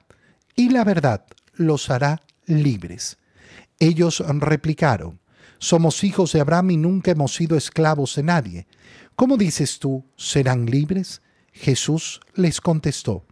y 0.56 0.70
la 0.70 0.84
verdad 0.84 1.26
los 1.52 1.90
hará 1.90 2.22
libres. 2.46 3.18
Ellos 3.78 4.24
replicaron, 4.26 5.20
somos 5.58 6.02
hijos 6.02 6.32
de 6.32 6.40
Abraham 6.40 6.70
y 6.70 6.76
nunca 6.78 7.10
hemos 7.10 7.34
sido 7.34 7.58
esclavos 7.58 8.14
de 8.16 8.22
nadie. 8.22 8.66
¿Cómo 9.16 9.36
dices 9.36 9.78
tú, 9.78 10.06
serán 10.16 10.64
libres? 10.64 11.20
Jesús 11.52 12.22
les 12.34 12.62
contestó, 12.62 13.26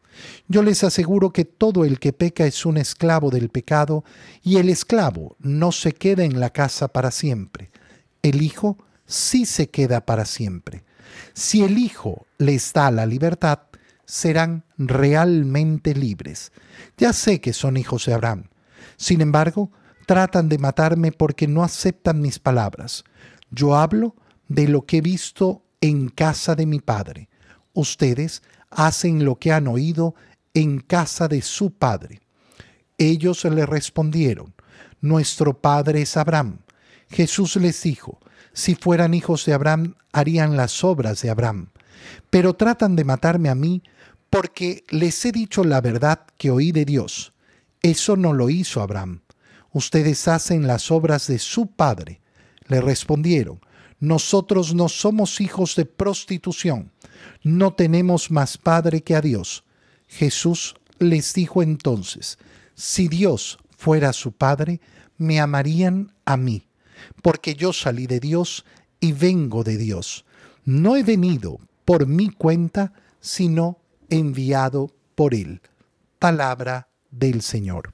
yo 0.49 0.63
les 0.63 0.85
aseguro 0.85 1.33
que 1.33 1.47
todo 1.47 1.87
el 1.87 1.99
que 1.99 2.13
peca 2.13 2.45
es 2.45 2.67
un 2.67 2.77
esclavo 2.77 3.31
del 3.31 3.49
pecado, 3.49 4.05
y 4.43 4.59
el 4.59 4.69
esclavo 4.69 5.35
no 5.39 5.73
se 5.73 5.93
queda 5.93 6.25
en 6.25 6.41
la 6.41 6.51
casa 6.51 6.89
para 6.89 7.11
siempre. 7.11 7.71
El 8.21 8.43
Hijo 8.43 8.77
sí 9.13 9.47
se 9.47 9.71
queda 9.71 10.05
para 10.05 10.25
siempre. 10.25 10.85
Si 11.35 11.63
el 11.63 11.79
Hijo 11.79 12.27
les 12.39 12.73
da 12.73 12.91
la 12.91 13.07
libertad, 13.07 13.61
serán 14.05 14.65
realmente 14.79 15.95
libres. 15.95 16.53
Ya 16.97 17.13
sé 17.13 17.41
que 17.41 17.53
son 17.53 17.77
hijos 17.77 18.07
de 18.07 18.15
Abraham. 18.15 18.45
Sin 18.97 19.21
embargo, 19.21 19.71
tratan 20.07 20.49
de 20.49 20.59
matarme 20.59 21.13
porque 21.13 21.47
no 21.47 21.63
aceptan 21.63 22.21
mis 22.21 22.39
palabras. 22.39 23.05
Yo 23.51 23.77
hablo 23.77 24.17
de 24.49 24.69
lo 24.69 24.87
que 24.87 24.99
he 24.99 25.01
visto 25.01 25.63
en 25.81 26.09
casa 26.09 26.55
de 26.55 26.67
mi 26.67 26.81
Padre. 26.81 27.29
Ustedes 27.73 28.43
hacen 28.71 29.25
lo 29.25 29.39
que 29.39 29.53
han 29.53 29.69
oído 29.69 30.15
en 30.55 30.81
casa 30.81 31.29
de 31.29 31.43
su 31.43 31.73
Padre. 31.73 32.21
Ellos 32.99 33.45
le 33.45 33.67
respondieron, 33.67 34.55
Nuestro 35.01 35.61
Padre 35.61 36.03
es 36.03 36.17
Abraham. 36.17 36.59
Jesús 37.09 37.57
les 37.57 37.83
dijo, 37.83 38.21
si 38.53 38.75
fueran 38.75 39.15
hijos 39.15 39.45
de 39.45 39.55
Abraham, 39.55 39.95
harían 40.13 40.57
las 40.57 40.85
obras 40.85 41.23
de 41.23 41.31
Abraham. 41.31 41.71
Pero 42.31 42.55
tratan 42.55 42.97
de 42.97 43.05
matarme 43.05 43.49
a 43.49 43.55
mí 43.55 43.83
porque 44.31 44.85
les 44.89 45.25
he 45.25 45.33
dicho 45.33 45.65
la 45.65 45.81
verdad 45.81 46.27
que 46.39 46.51
oí 46.51 46.73
de 46.73 46.85
Dios. 46.85 47.33
Eso 47.83 48.17
no 48.17 48.33
lo 48.33 48.51
hizo 48.51 48.81
Abraham. 48.81 49.23
Ustedes 49.73 50.29
hacen 50.29 50.67
las 50.67 50.91
obras 50.91 51.27
de 51.27 51.39
su 51.39 51.67
padre. 51.67 52.21
Le 52.67 52.81
respondieron, 52.81 53.61
nosotros 54.03 54.75
no 54.75 54.89
somos 54.89 55.41
hijos 55.41 55.77
de 55.77 55.85
prostitución. 55.85 56.91
No 57.45 57.73
tenemos 57.73 58.33
más 58.33 58.59
Padre 58.59 59.03
que 59.03 59.15
a 59.15 59.21
Dios. 59.21 59.65
Jesús 60.09 60.75
les 60.99 61.35
dijo 61.35 61.63
entonces, 61.63 62.37
si 62.75 63.07
Dios 63.07 63.59
fuera 63.77 64.13
su 64.13 64.33
Padre, 64.33 64.81
me 65.19 65.41
amarían 65.41 66.13
a 66.25 66.37
mí, 66.37 66.67
porque 67.23 67.55
yo 67.55 67.73
salí 67.73 68.07
de 68.07 68.21
Dios 68.21 68.65
y 69.01 69.13
vengo 69.13 69.65
de 69.65 69.77
Dios. 69.77 70.25
No 70.65 70.97
he 70.97 71.03
venido 71.03 71.59
por 71.85 72.07
mi 72.07 72.31
cuenta, 72.31 72.93
sino 73.21 73.79
enviado 74.09 74.91
por 75.15 75.35
Él. 75.35 75.61
Palabra 76.19 76.89
del 77.11 77.43
Señor. 77.43 77.93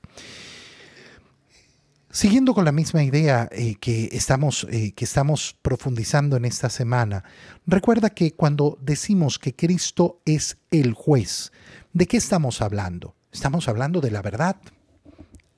Siguiendo 2.11 2.55
con 2.55 2.65
la 2.65 2.73
misma 2.73 3.05
idea 3.05 3.49
eh, 3.53 3.77
que, 3.77 4.09
estamos, 4.13 4.67
eh, 4.71 4.93
que 4.93 5.05
estamos 5.05 5.57
profundizando 5.61 6.37
en 6.37 6.47
esta 6.47 6.71
semana, 6.71 7.23
recuerda 7.67 8.11
que 8.11 8.33
cuando 8.33 8.79
decimos 8.81 9.39
que 9.39 9.55
Cristo 9.55 10.21
es 10.25 10.57
el 10.71 10.95
juez, 10.95 11.53
¿de 11.93 12.07
qué 12.07 12.17
estamos 12.17 12.63
hablando? 12.63 13.15
Estamos 13.31 13.69
hablando 13.69 14.01
de 14.01 14.11
la 14.11 14.23
verdad. 14.23 14.57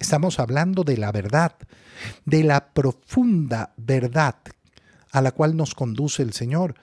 Estamos 0.00 0.40
hablando 0.40 0.82
de 0.82 0.96
la 0.96 1.12
verdad, 1.12 1.54
de 2.24 2.42
la 2.42 2.72
profunda 2.72 3.74
verdad 3.76 4.36
a 5.12 5.20
la 5.20 5.30
cual 5.32 5.56
nos 5.56 5.74
conduce 5.74 6.22
el 6.22 6.32
Señor, 6.32 6.74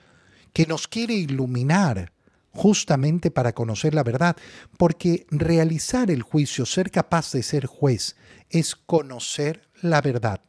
que 0.52 0.66
nos 0.66 0.86
quiere 0.86 1.14
iluminar 1.14 2.12
justamente 2.52 3.32
para 3.32 3.52
conocer 3.52 3.92
la 3.92 4.04
verdad, 4.04 4.36
porque 4.76 5.26
realizar 5.30 6.12
el 6.12 6.22
juicio, 6.22 6.64
ser 6.64 6.92
capaz 6.92 7.32
de 7.32 7.42
ser 7.42 7.66
juez, 7.66 8.16
es 8.50 8.76
conocer 8.76 9.68
la 9.82 10.00
verdad. 10.00 10.40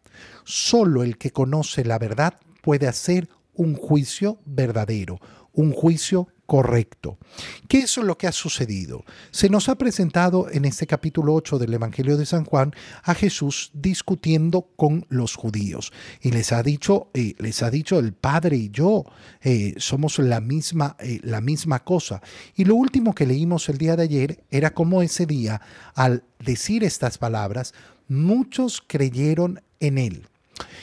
Solo 0.43 1.03
el 1.03 1.17
que 1.17 1.31
conoce 1.31 1.83
la 1.83 1.97
verdad 1.97 2.35
puede 2.61 2.87
hacer 2.87 3.29
un 3.55 3.75
juicio 3.75 4.39
verdadero, 4.45 5.19
un 5.53 5.73
juicio 5.73 6.27
correcto. 6.49 7.19
¿Qué 7.67 7.77
es 7.77 7.95
lo 7.97 8.17
que 8.17 8.25
ha 8.25 8.31
sucedido? 8.31 9.05
Se 9.29 9.49
nos 9.49 9.69
ha 9.69 9.75
presentado 9.75 10.49
en 10.49 10.65
este 10.65 10.87
capítulo 10.87 11.35
8 11.35 11.59
del 11.59 11.75
Evangelio 11.75 12.17
de 12.17 12.25
San 12.25 12.43
Juan 12.43 12.73
a 13.03 13.13
Jesús 13.13 13.69
discutiendo 13.75 14.63
con 14.75 15.05
los 15.09 15.35
judíos 15.35 15.93
y 16.23 16.31
les 16.31 16.51
ha 16.51 16.63
dicho, 16.63 17.11
eh, 17.13 17.35
les 17.37 17.61
ha 17.61 17.69
dicho 17.69 17.99
el 17.99 18.13
Padre 18.13 18.57
y 18.57 18.71
yo 18.71 19.05
eh, 19.43 19.75
somos 19.77 20.17
la 20.17 20.41
misma, 20.41 20.97
eh, 21.01 21.19
la 21.21 21.39
misma 21.39 21.83
cosa. 21.83 22.19
Y 22.55 22.65
lo 22.65 22.73
último 22.73 23.13
que 23.13 23.27
leímos 23.27 23.69
el 23.69 23.77
día 23.77 23.95
de 23.95 24.03
ayer 24.03 24.43
era 24.49 24.73
cómo 24.73 25.03
ese 25.03 25.27
día, 25.27 25.61
al 25.93 26.23
decir 26.39 26.83
estas 26.83 27.19
palabras, 27.19 27.75
muchos 28.07 28.83
creyeron 28.87 29.61
en 29.79 29.99
él. 29.99 30.27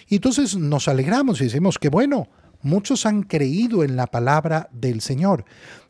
Y 0.09 0.15
entonces 0.15 0.55
nos 0.55 0.87
alegramos 0.87 1.41
y 1.41 1.45
decimos 1.45 1.77
que 1.77 1.89
bueno, 1.89 2.29
Muchos 2.67 3.07
han 3.07 3.23
creído 3.23 3.85
en 3.85 3.95
la 3.95 4.09
palabra 4.09 4.69
del 4.73 5.01
Señor, 5.01 5.45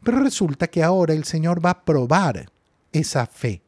pero 0.05 0.19
resulta 0.19 0.67
que 0.67 0.83
ahora 0.83 1.15
el 1.15 1.25
Señor 1.25 1.65
va 1.65 1.71
a 1.71 1.85
probar 1.87 2.53
esa 2.93 3.25
fe. 3.25 3.63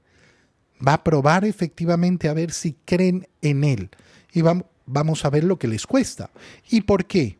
Va 0.86 0.92
a 0.92 1.02
probar 1.02 1.46
efectivamente 1.46 2.28
a 2.28 2.34
ver 2.34 2.52
si 2.52 2.76
creen 2.84 3.26
en 3.40 3.64
Él. 3.64 3.88
Y 4.34 4.42
vamos 4.84 5.24
a 5.24 5.30
ver 5.30 5.44
lo 5.44 5.58
que 5.58 5.68
les 5.68 5.86
cuesta. 5.86 6.28
¿Y 6.68 6.82
por 6.82 7.06
qué? 7.06 7.38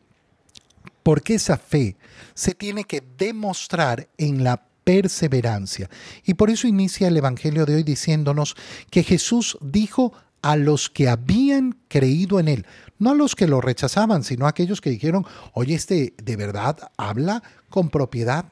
Porque 1.03 1.35
esa 1.35 1.57
fe 1.57 1.97
se 2.33 2.55
tiene 2.55 2.83
que 2.85 3.03
demostrar 3.19 4.09
en 4.17 4.43
la 4.43 4.63
perseverancia. 4.83 5.87
Y 6.25 6.33
por 6.33 6.49
eso 6.49 6.67
inicia 6.67 7.09
el 7.09 7.17
Evangelio 7.17 7.67
de 7.67 7.75
hoy 7.75 7.83
diciéndonos 7.83 8.55
que 8.89 9.03
Jesús 9.03 9.55
dijo 9.61 10.13
a 10.41 10.55
los 10.55 10.89
que 10.89 11.09
habían 11.09 11.77
creído 11.87 12.39
en 12.39 12.47
Él 12.47 12.65
no 12.99 13.11
a 13.11 13.15
los 13.15 13.35
que 13.35 13.47
lo 13.47 13.61
rechazaban, 13.61 14.23
sino 14.23 14.45
a 14.45 14.49
aquellos 14.49 14.81
que 14.81 14.89
dijeron, 14.89 15.25
oye, 15.53 15.73
este 15.73 16.13
de 16.21 16.35
verdad 16.35 16.77
habla 16.97 17.41
con 17.69 17.89
propiedad, 17.89 18.45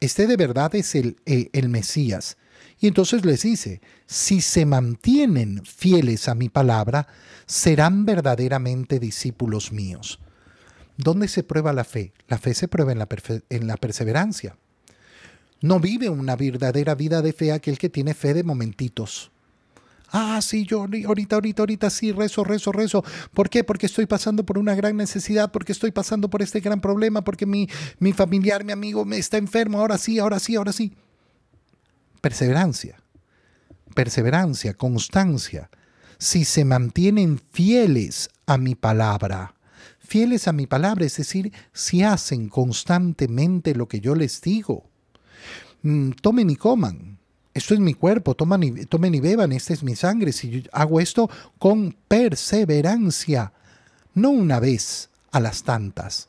este 0.00 0.26
de 0.26 0.36
verdad 0.36 0.74
es 0.74 0.94
el, 0.94 1.18
el 1.26 1.68
Mesías. 1.68 2.38
Y 2.80 2.88
entonces 2.88 3.24
les 3.24 3.42
dice, 3.42 3.80
si 4.06 4.40
se 4.40 4.66
mantienen 4.66 5.64
fieles 5.64 6.28
a 6.28 6.34
mi 6.34 6.48
palabra, 6.48 7.06
serán 7.46 8.04
verdaderamente 8.04 8.98
discípulos 8.98 9.72
míos. 9.72 10.18
¿Dónde 10.96 11.28
se 11.28 11.42
prueba 11.42 11.72
la 11.72 11.84
fe? 11.84 12.12
La 12.28 12.38
fe 12.38 12.54
se 12.54 12.68
prueba 12.68 12.92
en 12.92 12.98
la, 12.98 13.08
en 13.50 13.66
la 13.66 13.76
perseverancia. 13.76 14.56
No 15.60 15.80
vive 15.80 16.08
una 16.08 16.36
verdadera 16.36 16.94
vida 16.94 17.22
de 17.22 17.32
fe 17.32 17.52
aquel 17.52 17.78
que 17.78 17.88
tiene 17.88 18.14
fe 18.14 18.34
de 18.34 18.42
momentitos. 18.42 19.30
Ah, 20.18 20.40
sí, 20.40 20.64
yo 20.64 20.80
ahorita, 20.80 21.36
ahorita, 21.36 21.60
ahorita 21.62 21.90
sí, 21.90 22.10
rezo, 22.10 22.42
rezo, 22.42 22.72
rezo. 22.72 23.04
¿Por 23.34 23.50
qué? 23.50 23.64
Porque 23.64 23.84
estoy 23.84 24.06
pasando 24.06 24.46
por 24.46 24.56
una 24.56 24.74
gran 24.74 24.96
necesidad, 24.96 25.52
porque 25.52 25.72
estoy 25.72 25.90
pasando 25.90 26.30
por 26.30 26.40
este 26.40 26.60
gran 26.60 26.80
problema, 26.80 27.22
porque 27.22 27.44
mi, 27.44 27.68
mi 27.98 28.14
familiar, 28.14 28.64
mi 28.64 28.72
amigo 28.72 29.04
me 29.04 29.18
está 29.18 29.36
enfermo, 29.36 29.78
ahora 29.78 29.98
sí, 29.98 30.18
ahora 30.18 30.38
sí, 30.38 30.56
ahora 30.56 30.72
sí. 30.72 30.94
Perseverancia, 32.22 32.96
perseverancia, 33.94 34.72
constancia. 34.72 35.68
Si 36.16 36.46
se 36.46 36.64
mantienen 36.64 37.38
fieles 37.52 38.30
a 38.46 38.56
mi 38.56 38.74
palabra, 38.74 39.54
fieles 39.98 40.48
a 40.48 40.52
mi 40.52 40.66
palabra, 40.66 41.04
es 41.04 41.18
decir, 41.18 41.52
si 41.74 42.02
hacen 42.02 42.48
constantemente 42.48 43.74
lo 43.74 43.86
que 43.86 44.00
yo 44.00 44.14
les 44.14 44.40
digo. 44.40 44.88
Mm, 45.82 46.12
tomen 46.12 46.48
y 46.48 46.56
coman, 46.56 47.15
esto 47.56 47.72
es 47.72 47.80
mi 47.80 47.94
cuerpo, 47.94 48.34
tomen 48.34 48.62
y, 48.62 48.84
tomen 48.84 49.14
y 49.14 49.20
beban, 49.20 49.50
esta 49.50 49.72
es 49.72 49.82
mi 49.82 49.96
sangre. 49.96 50.30
Si 50.32 50.64
hago 50.72 51.00
esto 51.00 51.30
con 51.58 51.96
perseverancia, 52.06 53.54
no 54.12 54.28
una 54.28 54.60
vez 54.60 55.08
a 55.32 55.40
las 55.40 55.62
tantas, 55.62 56.28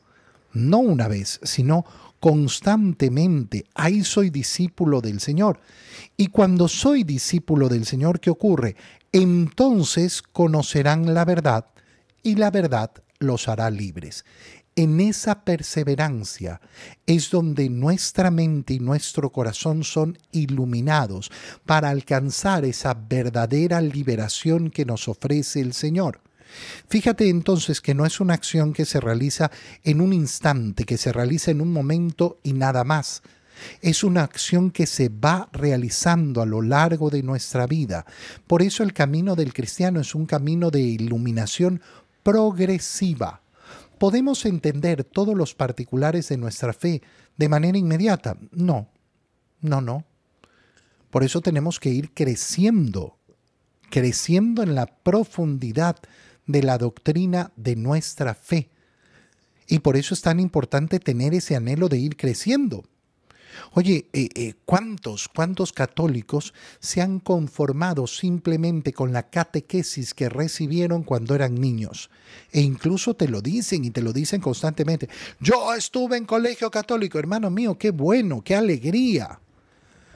no 0.54 0.78
una 0.78 1.06
vez, 1.06 1.38
sino 1.42 1.84
constantemente. 2.18 3.66
Ahí 3.74 4.04
soy 4.04 4.30
discípulo 4.30 5.02
del 5.02 5.20
Señor. 5.20 5.60
Y 6.16 6.28
cuando 6.28 6.66
soy 6.66 7.04
discípulo 7.04 7.68
del 7.68 7.84
Señor, 7.84 8.20
¿qué 8.20 8.30
ocurre? 8.30 8.76
Entonces 9.12 10.22
conocerán 10.22 11.12
la 11.12 11.26
verdad 11.26 11.66
y 12.22 12.36
la 12.36 12.50
verdad 12.50 12.90
los 13.18 13.48
hará 13.48 13.68
libres. 13.68 14.24
En 14.78 15.00
esa 15.00 15.42
perseverancia 15.42 16.60
es 17.04 17.30
donde 17.30 17.68
nuestra 17.68 18.30
mente 18.30 18.74
y 18.74 18.78
nuestro 18.78 19.32
corazón 19.32 19.82
son 19.82 20.16
iluminados 20.30 21.32
para 21.66 21.90
alcanzar 21.90 22.64
esa 22.64 22.94
verdadera 22.94 23.80
liberación 23.80 24.70
que 24.70 24.84
nos 24.84 25.08
ofrece 25.08 25.60
el 25.60 25.72
Señor. 25.72 26.20
Fíjate 26.88 27.28
entonces 27.28 27.80
que 27.80 27.92
no 27.92 28.06
es 28.06 28.20
una 28.20 28.34
acción 28.34 28.72
que 28.72 28.84
se 28.84 29.00
realiza 29.00 29.50
en 29.82 30.00
un 30.00 30.12
instante, 30.12 30.84
que 30.84 30.96
se 30.96 31.12
realiza 31.12 31.50
en 31.50 31.60
un 31.60 31.72
momento 31.72 32.38
y 32.44 32.52
nada 32.52 32.84
más. 32.84 33.22
Es 33.82 34.04
una 34.04 34.22
acción 34.22 34.70
que 34.70 34.86
se 34.86 35.08
va 35.08 35.48
realizando 35.52 36.40
a 36.40 36.46
lo 36.46 36.62
largo 36.62 37.10
de 37.10 37.24
nuestra 37.24 37.66
vida. 37.66 38.06
Por 38.46 38.62
eso 38.62 38.84
el 38.84 38.92
camino 38.92 39.34
del 39.34 39.52
cristiano 39.52 39.98
es 39.98 40.14
un 40.14 40.26
camino 40.26 40.70
de 40.70 40.82
iluminación 40.82 41.82
progresiva 42.22 43.40
¿Podemos 43.98 44.44
entender 44.46 45.04
todos 45.04 45.36
los 45.36 45.54
particulares 45.54 46.28
de 46.28 46.36
nuestra 46.36 46.72
fe 46.72 47.02
de 47.36 47.48
manera 47.48 47.78
inmediata? 47.78 48.36
No, 48.52 48.88
no, 49.60 49.80
no. 49.80 50.04
Por 51.10 51.24
eso 51.24 51.40
tenemos 51.40 51.80
que 51.80 51.90
ir 51.90 52.12
creciendo, 52.12 53.18
creciendo 53.90 54.62
en 54.62 54.74
la 54.74 54.86
profundidad 54.86 55.96
de 56.46 56.62
la 56.62 56.78
doctrina 56.78 57.52
de 57.56 57.76
nuestra 57.76 58.34
fe. 58.34 58.70
Y 59.66 59.80
por 59.80 59.96
eso 59.96 60.14
es 60.14 60.22
tan 60.22 60.40
importante 60.40 60.98
tener 60.98 61.34
ese 61.34 61.56
anhelo 61.56 61.88
de 61.88 61.98
ir 61.98 62.16
creciendo. 62.16 62.84
Oye, 63.72 64.06
eh, 64.12 64.28
eh, 64.34 64.54
¿cuántos, 64.64 65.28
cuántos 65.28 65.72
católicos 65.72 66.54
se 66.80 67.02
han 67.02 67.20
conformado 67.20 68.06
simplemente 68.06 68.92
con 68.92 69.12
la 69.12 69.28
catequesis 69.28 70.14
que 70.14 70.28
recibieron 70.28 71.02
cuando 71.02 71.34
eran 71.34 71.54
niños? 71.54 72.10
E 72.50 72.60
incluso 72.60 73.14
te 73.14 73.28
lo 73.28 73.42
dicen 73.42 73.84
y 73.84 73.90
te 73.90 74.02
lo 74.02 74.12
dicen 74.12 74.40
constantemente. 74.40 75.08
Yo 75.40 75.74
estuve 75.74 76.16
en 76.16 76.24
colegio 76.24 76.70
católico, 76.70 77.18
hermano 77.18 77.50
mío, 77.50 77.76
qué 77.76 77.90
bueno, 77.90 78.42
qué 78.42 78.56
alegría. 78.56 79.40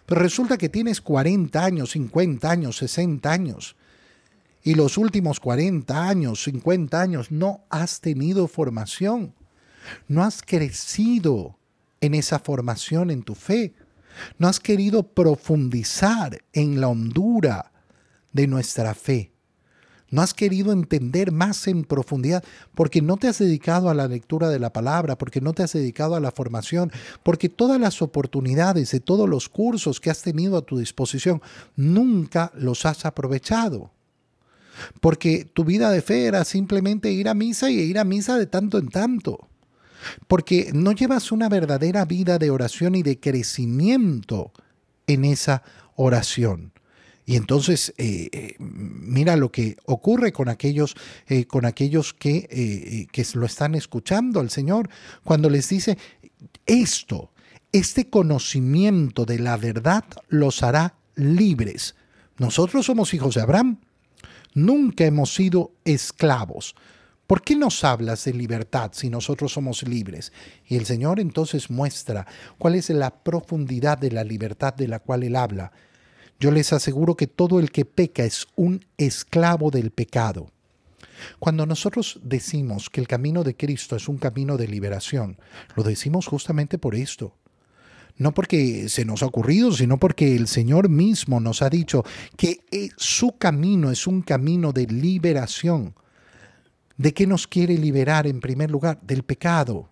Pero 0.07 0.21
resulta 0.21 0.59
que 0.59 0.69
tienes 0.69 1.01
40 1.01 1.65
años, 1.65 1.91
50 1.93 2.51
años, 2.51 2.77
60 2.79 3.31
años. 3.31 3.77
Y 4.65 4.75
los 4.75 4.97
últimos 4.97 5.41
40 5.41 6.09
años, 6.09 6.45
50 6.45 7.01
años, 7.01 7.31
no 7.31 7.65
has 7.69 8.01
tenido 8.01 8.47
formación. 8.47 9.35
No 10.09 10.23
has 10.23 10.43
crecido 10.43 11.59
en 12.03 12.15
esa 12.15 12.39
formación 12.39 13.11
en 13.11 13.23
tu 13.23 13.35
fe. 13.35 13.73
No 14.39 14.49
has 14.49 14.61
querido 14.61 15.05
profundizar 15.05 16.43
en 16.53 16.83
la 16.83 16.89
hondura 16.89 17.73
de 18.33 18.47
nuestra 18.47 18.95
fe. 18.95 19.33
No 20.11 20.21
has 20.21 20.35
querido 20.35 20.73
entender 20.73 21.33
más 21.33 21.67
en 21.69 21.85
profundidad 21.85 22.45
porque 22.75 23.01
no 23.01 23.17
te 23.17 23.29
has 23.29 23.39
dedicado 23.39 23.89
a 23.89 23.95
la 23.95 24.09
lectura 24.09 24.51
de 24.51 24.59
la 24.59 24.71
palabra, 24.71 25.17
porque 25.17 25.41
no 25.41 25.55
te 25.55 25.63
has 25.63 25.73
dedicado 25.73 26.15
a 26.15 26.21
la 26.21 26.33
formación, 26.33 26.93
porque 27.23 27.49
todas 27.49 27.81
las 27.81 28.03
oportunidades 28.03 28.91
de 28.91 29.01
todos 29.01 29.27
los 29.27 29.49
cursos 29.49 30.01
que 30.01 30.11
has 30.11 30.21
tenido 30.21 30.59
a 30.59 30.67
tu 30.67 30.77
disposición 30.77 31.41
nunca 31.77 32.53
los 32.55 32.85
has 32.85 33.07
aprovechado. 33.07 33.91
Porque 35.01 35.47
tu 35.51 35.65
vida 35.65 35.91
de 35.91 36.03
fe 36.03 36.27
era 36.27 36.45
simplemente 36.45 37.11
ir 37.11 37.31
a 37.31 37.35
misa 37.35 37.71
y 37.71 37.79
ir 37.79 37.99
a 37.99 38.05
misa 38.05 38.37
de 38.37 38.47
tanto 38.47 38.77
en 38.77 38.89
tanto. 38.89 39.49
Porque 40.29 40.71
no 40.73 40.93
llevas 40.93 41.33
una 41.33 41.49
verdadera 41.49 42.05
vida 42.05 42.39
de 42.39 42.51
oración 42.51 42.95
y 42.95 43.03
de 43.03 43.19
crecimiento 43.19 44.53
en 45.07 45.25
esa 45.25 45.63
oración. 45.97 46.73
Y 47.25 47.37
entonces, 47.37 47.95
eh, 47.99 48.29
eh, 48.33 48.57
mira 48.59 49.37
lo 49.37 49.53
que 49.53 49.77
ocurre 49.85 50.33
con 50.33 50.49
aquellos, 50.49 50.97
eh, 51.29 51.45
con 51.47 51.65
aquellos 51.65 52.13
que, 52.13 53.09
que 53.11 53.27
lo 53.35 53.47
están 53.47 53.75
escuchando 53.75 54.41
al 54.41 54.51
Señor, 54.51 54.89
cuando 55.23 55.49
les 55.49 55.69
dice, 55.69 55.97
esto, 56.67 57.31
este 57.71 58.11
conocimiento 58.11 59.25
de 59.25 59.39
la 59.39 59.57
verdad 59.57 60.05
los 60.29 60.63
hará 60.63 60.97
libres. 61.15 61.95
Nosotros 62.39 62.87
somos 62.87 63.15
hijos 63.15 63.37
de 63.37 63.43
Abraham, 63.43 63.79
nunca 64.55 65.05
hemos 65.05 65.33
sido 65.33 65.73
esclavos. 65.85 66.75
¿Por 67.33 67.41
qué 67.41 67.57
nos 67.57 67.83
hablas 67.83 68.27
de 68.27 68.35
libertad 68.35 68.91
si 68.93 69.09
nosotros 69.09 69.55
somos 69.55 69.85
libres? 69.85 70.35
Y 70.67 70.77
el 70.77 70.85
Señor 70.85 71.19
entonces 71.19 71.71
muestra 71.71 72.27
cuál 72.59 72.75
es 72.75 72.91
la 72.91 73.23
profundidad 73.25 73.97
de 73.97 74.11
la 74.11 74.23
libertad 74.23 74.75
de 74.75 74.87
la 74.87 74.99
cual 74.99 75.23
Él 75.23 75.37
habla. 75.37 75.73
Yo 76.39 76.51
les 76.51 76.75
aseguro 76.75 77.17
que 77.17 77.27
todo 77.27 77.59
el 77.59 77.73
que 77.73 77.87
peca 77.87 78.23
es 78.23 78.49
un 78.55 78.85
esclavo 78.99 79.71
del 79.71 79.93
pecado. 79.93 80.51
Cuando 81.39 81.65
nosotros 81.65 82.21
decimos 82.23 82.91
que 82.91 83.01
el 83.01 83.09
camino 83.09 83.45
de 83.45 83.57
Cristo 83.57 83.97
es 83.97 84.09
un 84.09 84.19
camino 84.19 84.59
de 84.59 84.69
liberación, 84.69 85.39
lo 85.75 85.85
decimos 85.85 86.27
justamente 86.27 86.77
por 86.77 86.95
esto. 86.95 87.35
No 88.19 88.35
porque 88.35 88.91
se 88.91 89.07
nos 89.07 89.23
ha 89.23 89.27
ocurrido, 89.29 89.73
sino 89.73 89.97
porque 89.97 90.37
el 90.37 90.49
Señor 90.49 90.91
mismo 90.91 91.41
nos 91.41 91.63
ha 91.63 91.71
dicho 91.71 92.05
que 92.37 92.61
eh, 92.71 92.91
su 92.99 93.39
camino 93.39 93.91
es 93.91 94.07
un 94.07 94.21
camino 94.21 94.75
de 94.75 94.87
liberación. 94.87 95.95
¿De 97.03 97.13
qué 97.13 97.27
nos 97.27 97.49
quiere 97.49 97.77
liberar 97.77 98.29
en 98.29 98.39
primer 98.39 98.71
lugar? 98.71 99.01
Del 99.03 99.25
pecado. 99.25 99.89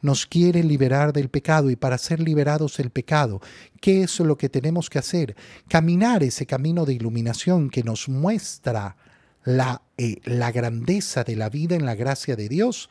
Nos 0.00 0.26
quiere 0.26 0.64
liberar 0.64 1.12
del 1.12 1.28
pecado 1.28 1.70
y 1.70 1.76
para 1.76 1.96
ser 1.98 2.18
liberados 2.18 2.78
del 2.78 2.90
pecado, 2.90 3.40
¿qué 3.80 4.02
es 4.02 4.18
lo 4.18 4.36
que 4.36 4.48
tenemos 4.48 4.90
que 4.90 4.98
hacer? 4.98 5.36
Caminar 5.68 6.24
ese 6.24 6.44
camino 6.44 6.84
de 6.84 6.94
iluminación 6.94 7.70
que 7.70 7.84
nos 7.84 8.08
muestra 8.08 8.96
la, 9.44 9.82
eh, 9.96 10.16
la 10.24 10.50
grandeza 10.50 11.22
de 11.22 11.36
la 11.36 11.48
vida 11.48 11.76
en 11.76 11.86
la 11.86 11.94
gracia 11.94 12.34
de 12.34 12.48
Dios, 12.48 12.90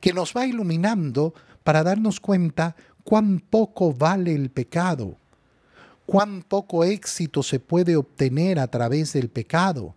que 0.00 0.12
nos 0.12 0.32
va 0.32 0.46
iluminando 0.46 1.34
para 1.64 1.82
darnos 1.82 2.20
cuenta 2.20 2.76
cuán 3.02 3.40
poco 3.40 3.92
vale 3.92 4.32
el 4.32 4.50
pecado, 4.50 5.16
cuán 6.06 6.44
poco 6.44 6.84
éxito 6.84 7.42
se 7.42 7.58
puede 7.58 7.96
obtener 7.96 8.60
a 8.60 8.68
través 8.68 9.12
del 9.12 9.28
pecado 9.28 9.96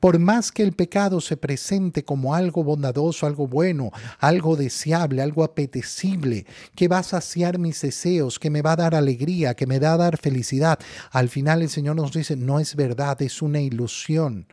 por 0.00 0.18
más 0.18 0.52
que 0.52 0.62
el 0.62 0.72
pecado 0.72 1.20
se 1.20 1.36
presente 1.36 2.04
como 2.04 2.34
algo 2.34 2.64
bondadoso, 2.64 3.26
algo 3.26 3.46
bueno, 3.46 3.90
algo 4.18 4.56
deseable, 4.56 5.22
algo 5.22 5.44
apetecible, 5.44 6.46
que 6.74 6.88
va 6.88 6.98
a 6.98 7.02
saciar 7.02 7.58
mis 7.58 7.80
deseos, 7.80 8.38
que 8.38 8.50
me 8.50 8.62
va 8.62 8.72
a 8.72 8.76
dar 8.76 8.94
alegría, 8.94 9.54
que 9.54 9.66
me 9.66 9.78
va 9.78 9.94
a 9.94 9.96
dar 9.96 10.18
felicidad, 10.18 10.78
al 11.10 11.28
final 11.28 11.62
el 11.62 11.68
Señor 11.68 11.96
nos 11.96 12.12
dice, 12.12 12.36
no 12.36 12.60
es 12.60 12.76
verdad, 12.76 13.20
es 13.22 13.42
una 13.42 13.60
ilusión, 13.60 14.46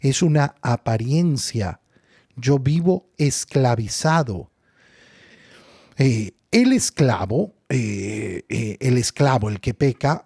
es 0.00 0.22
una 0.22 0.54
apariencia. 0.62 1.80
Yo 2.36 2.58
vivo 2.58 3.08
esclavizado. 3.16 4.50
Eh, 5.96 6.32
el 6.50 6.72
esclavo, 6.72 7.54
eh, 7.68 8.42
eh, 8.48 8.76
el 8.80 8.98
esclavo, 8.98 9.48
el 9.48 9.60
que 9.60 9.74
peca, 9.74 10.24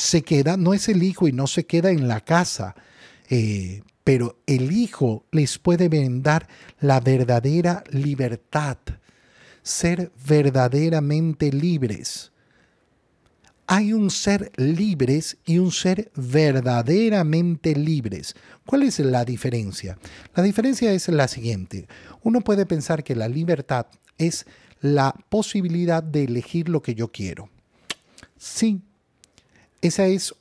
se 0.00 0.22
queda, 0.22 0.56
no 0.56 0.72
es 0.72 0.88
el 0.88 1.02
hijo 1.02 1.28
y 1.28 1.32
no 1.32 1.46
se 1.46 1.66
queda 1.66 1.90
en 1.90 2.08
la 2.08 2.22
casa, 2.22 2.74
eh, 3.28 3.82
pero 4.02 4.38
el 4.46 4.72
hijo 4.72 5.26
les 5.30 5.58
puede 5.58 5.90
brindar 5.90 6.48
la 6.80 7.00
verdadera 7.00 7.84
libertad, 7.90 8.78
ser 9.62 10.10
verdaderamente 10.26 11.52
libres. 11.52 12.32
Hay 13.66 13.92
un 13.92 14.10
ser 14.10 14.50
libres 14.56 15.36
y 15.44 15.58
un 15.58 15.70
ser 15.70 16.10
verdaderamente 16.16 17.74
libres. 17.74 18.34
¿Cuál 18.64 18.84
es 18.84 19.00
la 19.00 19.26
diferencia? 19.26 19.98
La 20.34 20.42
diferencia 20.42 20.90
es 20.92 21.08
la 21.08 21.28
siguiente. 21.28 21.88
Uno 22.22 22.40
puede 22.40 22.64
pensar 22.64 23.04
que 23.04 23.14
la 23.14 23.28
libertad 23.28 23.86
es 24.16 24.46
la 24.80 25.14
posibilidad 25.28 26.02
de 26.02 26.24
elegir 26.24 26.70
lo 26.70 26.80
que 26.80 26.94
yo 26.94 27.12
quiero. 27.12 27.50
Sí, 28.38 28.80
esa 29.80 30.06
es 30.06 30.34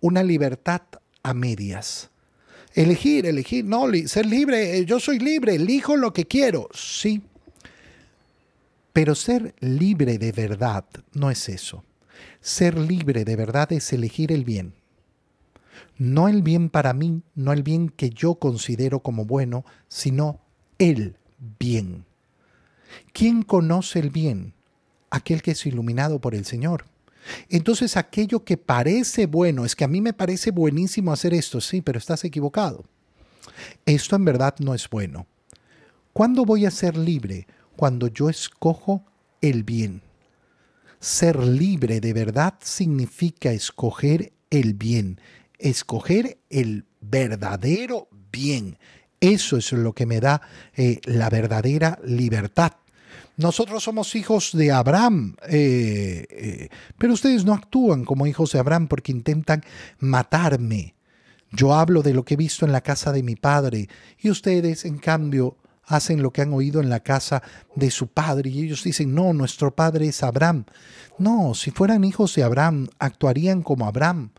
una 0.00 0.22
libertad 0.22 0.82
a 1.22 1.34
medias. 1.34 2.10
Elegir, 2.74 3.26
elegir, 3.26 3.64
no, 3.64 3.86
ser 4.06 4.26
libre, 4.26 4.78
eh, 4.78 4.84
yo 4.86 4.98
soy 4.98 5.18
libre, 5.18 5.54
elijo 5.56 5.96
lo 5.96 6.12
que 6.12 6.26
quiero, 6.26 6.68
sí. 6.72 7.22
Pero 8.92 9.14
ser 9.14 9.54
libre 9.60 10.18
de 10.18 10.32
verdad 10.32 10.84
no 11.12 11.30
es 11.30 11.48
eso. 11.48 11.84
Ser 12.40 12.78
libre 12.78 13.24
de 13.24 13.36
verdad 13.36 13.72
es 13.72 13.92
elegir 13.92 14.32
el 14.32 14.44
bien. 14.44 14.74
No 15.98 16.28
el 16.28 16.42
bien 16.42 16.68
para 16.70 16.92
mí, 16.92 17.22
no 17.34 17.52
el 17.52 17.62
bien 17.62 17.88
que 17.88 18.10
yo 18.10 18.36
considero 18.36 19.00
como 19.00 19.24
bueno, 19.24 19.64
sino 19.88 20.40
el 20.78 21.16
bien. 21.58 22.04
¿Quién 23.12 23.42
conoce 23.42 23.98
el 23.98 24.10
bien? 24.10 24.54
Aquel 25.10 25.42
que 25.42 25.52
es 25.52 25.66
iluminado 25.66 26.20
por 26.20 26.34
el 26.34 26.44
Señor. 26.44 26.86
Entonces 27.48 27.96
aquello 27.96 28.44
que 28.44 28.56
parece 28.56 29.26
bueno, 29.26 29.64
es 29.64 29.76
que 29.76 29.84
a 29.84 29.88
mí 29.88 30.00
me 30.00 30.12
parece 30.12 30.50
buenísimo 30.50 31.12
hacer 31.12 31.34
esto, 31.34 31.60
sí, 31.60 31.80
pero 31.80 31.98
estás 31.98 32.24
equivocado. 32.24 32.84
Esto 33.86 34.16
en 34.16 34.24
verdad 34.24 34.54
no 34.58 34.74
es 34.74 34.88
bueno. 34.88 35.26
¿Cuándo 36.12 36.44
voy 36.44 36.66
a 36.66 36.70
ser 36.70 36.96
libre? 36.96 37.46
Cuando 37.76 38.08
yo 38.08 38.28
escojo 38.28 39.04
el 39.40 39.64
bien. 39.64 40.02
Ser 41.00 41.42
libre 41.42 42.00
de 42.00 42.12
verdad 42.12 42.54
significa 42.60 43.50
escoger 43.50 44.32
el 44.50 44.74
bien, 44.74 45.20
escoger 45.58 46.38
el 46.50 46.84
verdadero 47.00 48.08
bien. 48.30 48.78
Eso 49.20 49.56
es 49.56 49.72
lo 49.72 49.94
que 49.94 50.06
me 50.06 50.20
da 50.20 50.42
eh, 50.76 51.00
la 51.04 51.30
verdadera 51.30 51.98
libertad. 52.04 52.72
Nosotros 53.36 53.82
somos 53.82 54.14
hijos 54.14 54.50
de 54.52 54.72
Abraham, 54.72 55.36
eh, 55.48 56.26
eh, 56.30 56.68
pero 56.98 57.14
ustedes 57.14 57.44
no 57.44 57.54
actúan 57.54 58.04
como 58.04 58.26
hijos 58.26 58.52
de 58.52 58.58
Abraham 58.58 58.88
porque 58.88 59.12
intentan 59.12 59.64
matarme. 59.98 60.94
Yo 61.50 61.74
hablo 61.74 62.02
de 62.02 62.14
lo 62.14 62.24
que 62.24 62.34
he 62.34 62.36
visto 62.36 62.64
en 62.64 62.72
la 62.72 62.80
casa 62.80 63.12
de 63.12 63.22
mi 63.22 63.36
padre 63.36 63.88
y 64.18 64.30
ustedes, 64.30 64.84
en 64.84 64.98
cambio, 64.98 65.56
hacen 65.84 66.22
lo 66.22 66.32
que 66.32 66.42
han 66.42 66.52
oído 66.52 66.80
en 66.80 66.88
la 66.88 67.00
casa 67.00 67.42
de 67.74 67.90
su 67.90 68.08
padre 68.08 68.50
y 68.50 68.60
ellos 68.60 68.84
dicen, 68.84 69.14
no, 69.14 69.32
nuestro 69.32 69.74
padre 69.74 70.08
es 70.08 70.22
Abraham. 70.22 70.64
No, 71.18 71.54
si 71.54 71.70
fueran 71.70 72.04
hijos 72.04 72.34
de 72.34 72.42
Abraham, 72.42 72.88
actuarían 72.98 73.62
como 73.62 73.86
Abraham. 73.86 74.30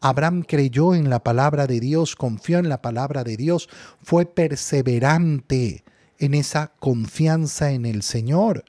Abraham 0.00 0.42
creyó 0.46 0.94
en 0.94 1.10
la 1.10 1.22
palabra 1.22 1.66
de 1.66 1.80
Dios, 1.80 2.16
confió 2.16 2.58
en 2.58 2.68
la 2.68 2.82
palabra 2.82 3.24
de 3.24 3.36
Dios, 3.36 3.68
fue 4.02 4.26
perseverante 4.26 5.84
en 6.22 6.34
esa 6.34 6.72
confianza 6.78 7.72
en 7.72 7.84
el 7.84 8.02
Señor. 8.02 8.64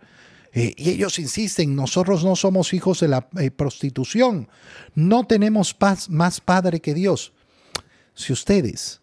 Eh, 0.54 0.74
y 0.76 0.90
ellos 0.90 1.20
insisten, 1.20 1.76
nosotros 1.76 2.24
no 2.24 2.36
somos 2.36 2.74
hijos 2.74 3.00
de 3.00 3.08
la 3.08 3.28
eh, 3.40 3.52
prostitución, 3.52 4.50
no 4.94 5.26
tenemos 5.26 5.74
paz, 5.74 6.10
más 6.10 6.42
padre 6.42 6.80
que 6.80 6.94
Dios. 6.94 7.34
Si 8.16 8.34
ustedes 8.34 9.02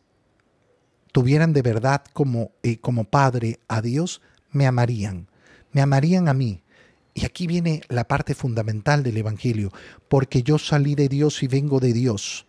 tuvieran 1.12 1.52
de 1.52 1.62
verdad 1.62 2.02
como, 2.12 2.52
eh, 2.62 2.78
como 2.78 3.04
padre 3.04 3.60
a 3.68 3.82
Dios, 3.82 4.20
me 4.50 4.66
amarían, 4.66 5.28
me 5.72 5.80
amarían 5.80 6.28
a 6.28 6.34
mí. 6.34 6.62
Y 7.14 7.24
aquí 7.24 7.46
viene 7.46 7.82
la 7.88 8.06
parte 8.06 8.34
fundamental 8.34 9.02
del 9.02 9.16
Evangelio, 9.16 9.72
porque 10.08 10.42
yo 10.42 10.58
salí 10.58 10.94
de 10.94 11.08
Dios 11.08 11.42
y 11.42 11.48
vengo 11.48 11.80
de 11.80 11.92
Dios. 11.92 12.46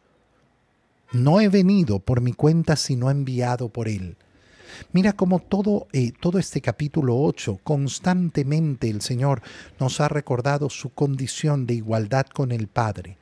No 1.11 1.41
he 1.41 1.49
venido 1.49 1.99
por 1.99 2.21
mi 2.21 2.33
cuenta, 2.33 2.75
sino 2.75 3.09
enviado 3.09 3.69
por 3.69 3.87
Él. 3.87 4.17
Mira 4.93 5.13
cómo 5.13 5.39
todo, 5.39 5.87
eh, 5.93 6.11
todo 6.19 6.39
este 6.39 6.61
capítulo 6.61 7.17
8, 7.17 7.59
constantemente 7.63 8.89
el 8.89 9.01
Señor 9.01 9.41
nos 9.79 10.01
ha 10.01 10.07
recordado 10.07 10.69
su 10.69 10.89
condición 10.93 11.65
de 11.65 11.75
igualdad 11.75 12.25
con 12.27 12.51
el 12.51 12.67
Padre. 12.67 13.17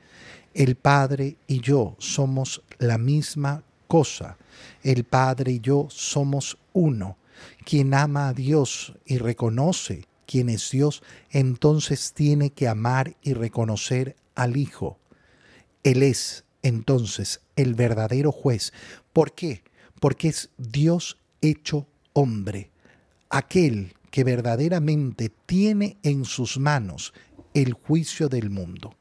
El 0.54 0.74
Padre 0.74 1.36
y 1.46 1.60
yo 1.60 1.94
somos 1.98 2.62
la 2.78 2.98
misma 2.98 3.62
cosa. 3.86 4.36
El 4.82 5.04
Padre 5.04 5.52
y 5.52 5.60
yo 5.60 5.86
somos 5.90 6.58
uno. 6.72 7.16
Quien 7.64 7.94
ama 7.94 8.28
a 8.28 8.34
Dios 8.34 8.94
y 9.06 9.18
reconoce 9.18 10.06
quién 10.26 10.48
es 10.48 10.70
Dios, 10.70 11.02
entonces 11.30 12.12
tiene 12.12 12.50
que 12.50 12.68
amar 12.68 13.16
y 13.22 13.32
reconocer 13.32 14.16
al 14.34 14.56
Hijo. 14.56 14.98
Él 15.82 16.02
es 16.02 16.44
entonces 16.62 17.40
el 17.56 17.74
verdadero 17.74 18.32
juez. 18.32 18.72
¿Por 19.12 19.32
qué? 19.32 19.62
Porque 19.98 20.28
es 20.28 20.50
Dios 20.56 21.19
hecho 21.40 21.86
hombre, 22.12 22.70
aquel 23.28 23.94
que 24.10 24.24
verdaderamente 24.24 25.30
tiene 25.46 25.98
en 26.02 26.24
sus 26.24 26.58
manos 26.58 27.12
el 27.54 27.72
juicio 27.72 28.28
del 28.28 28.50
mundo. 28.50 28.96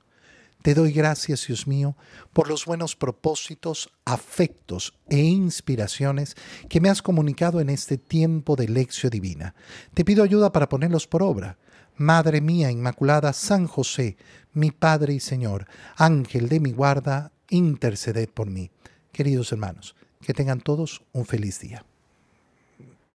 Te 0.61 0.73
doy 0.73 0.91
gracias, 0.91 1.47
Dios 1.47 1.67
mío, 1.67 1.95
por 2.33 2.49
los 2.49 2.65
buenos 2.65 2.97
propósitos, 2.97 3.89
afectos 4.03 4.93
e 5.07 5.19
inspiraciones 5.19 6.35
que 6.67 6.81
me 6.81 6.89
has 6.89 7.01
comunicado 7.01 7.61
en 7.61 7.69
este 7.69 7.97
tiempo 7.97 8.57
de 8.57 8.67
lección 8.67 9.09
divina. 9.09 9.55
Te 9.93 10.03
pido 10.03 10.21
ayuda 10.21 10.51
para 10.51 10.67
ponerlos 10.67 11.07
por 11.07 11.23
obra. 11.23 11.57
Madre 11.95 12.41
mía 12.41 12.71
Inmaculada, 12.71 13.31
San 13.31 13.67
José, 13.67 14.17
mi 14.51 14.71
Padre 14.71 15.13
y 15.13 15.19
Señor, 15.21 15.65
Ángel 15.95 16.49
de 16.49 16.59
mi 16.59 16.71
guarda, 16.71 17.31
interceded 17.49 18.29
por 18.29 18.49
mí. 18.49 18.69
Queridos 19.13 19.51
hermanos, 19.53 19.95
que 20.21 20.33
tengan 20.33 20.59
todos 20.59 21.03
un 21.13 21.25
feliz 21.25 21.59
día. 21.61 21.85